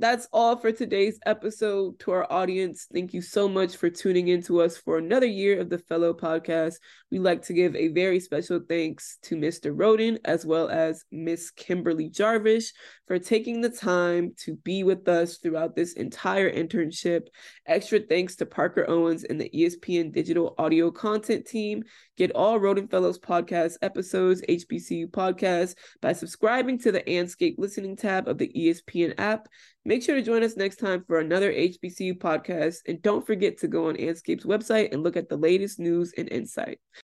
That's 0.00 0.28
all 0.32 0.56
for 0.56 0.70
today's 0.70 1.18
episode. 1.26 1.98
To 2.00 2.12
our 2.12 2.32
audience, 2.32 2.86
thank 2.92 3.12
you 3.12 3.20
so 3.20 3.48
much 3.48 3.76
for 3.76 3.90
tuning 3.90 4.28
in 4.28 4.40
to 4.44 4.60
us 4.60 4.76
for 4.76 4.96
another 4.96 5.26
year 5.26 5.58
of 5.58 5.70
the 5.70 5.78
Fellow 5.78 6.14
Podcast. 6.14 6.74
We'd 7.10 7.18
like 7.18 7.42
to 7.46 7.52
give 7.52 7.74
a 7.74 7.88
very 7.88 8.20
special 8.20 8.60
thanks 8.68 9.18
to 9.22 9.34
Mr. 9.34 9.74
Rhoden 9.74 10.18
as 10.24 10.46
well 10.46 10.68
as 10.68 11.04
Miss 11.10 11.50
Kimberly 11.50 12.08
Jarvis 12.10 12.72
for 13.08 13.18
taking 13.18 13.60
the 13.60 13.70
time 13.70 14.34
to 14.44 14.54
be 14.54 14.84
with 14.84 15.08
us 15.08 15.38
throughout 15.38 15.74
this 15.74 15.94
entire 15.94 16.48
internship. 16.48 17.22
Extra 17.66 17.98
thanks 17.98 18.36
to 18.36 18.46
Parker 18.46 18.88
Owens 18.88 19.24
and 19.24 19.40
the 19.40 19.50
ESPN 19.50 20.12
Digital 20.12 20.54
Audio 20.58 20.92
Content 20.92 21.44
team. 21.44 21.82
Get 22.16 22.30
all 22.36 22.60
Rhoden 22.60 22.88
Fellows 22.88 23.18
Podcast 23.18 23.78
episodes, 23.82 24.42
HBCU 24.48 25.10
Podcast, 25.10 25.74
by 26.00 26.12
subscribing 26.12 26.78
to 26.80 26.92
the 26.92 27.02
Andscape 27.02 27.56
listening 27.58 27.96
tab 27.96 28.28
of 28.28 28.38
the 28.38 28.52
ESPN 28.54 29.14
app. 29.18 29.48
Make 29.88 30.02
sure 30.02 30.16
to 30.16 30.22
join 30.22 30.42
us 30.42 30.54
next 30.54 30.76
time 30.76 31.02
for 31.06 31.18
another 31.18 31.50
HBCU 31.50 32.18
podcast. 32.18 32.80
And 32.86 33.00
don't 33.00 33.26
forget 33.26 33.56
to 33.60 33.68
go 33.68 33.88
on 33.88 33.96
Andscape's 33.96 34.44
website 34.44 34.92
and 34.92 35.02
look 35.02 35.16
at 35.16 35.30
the 35.30 35.38
latest 35.38 35.78
news 35.78 36.12
and 36.18 36.30
insight. 36.30 36.78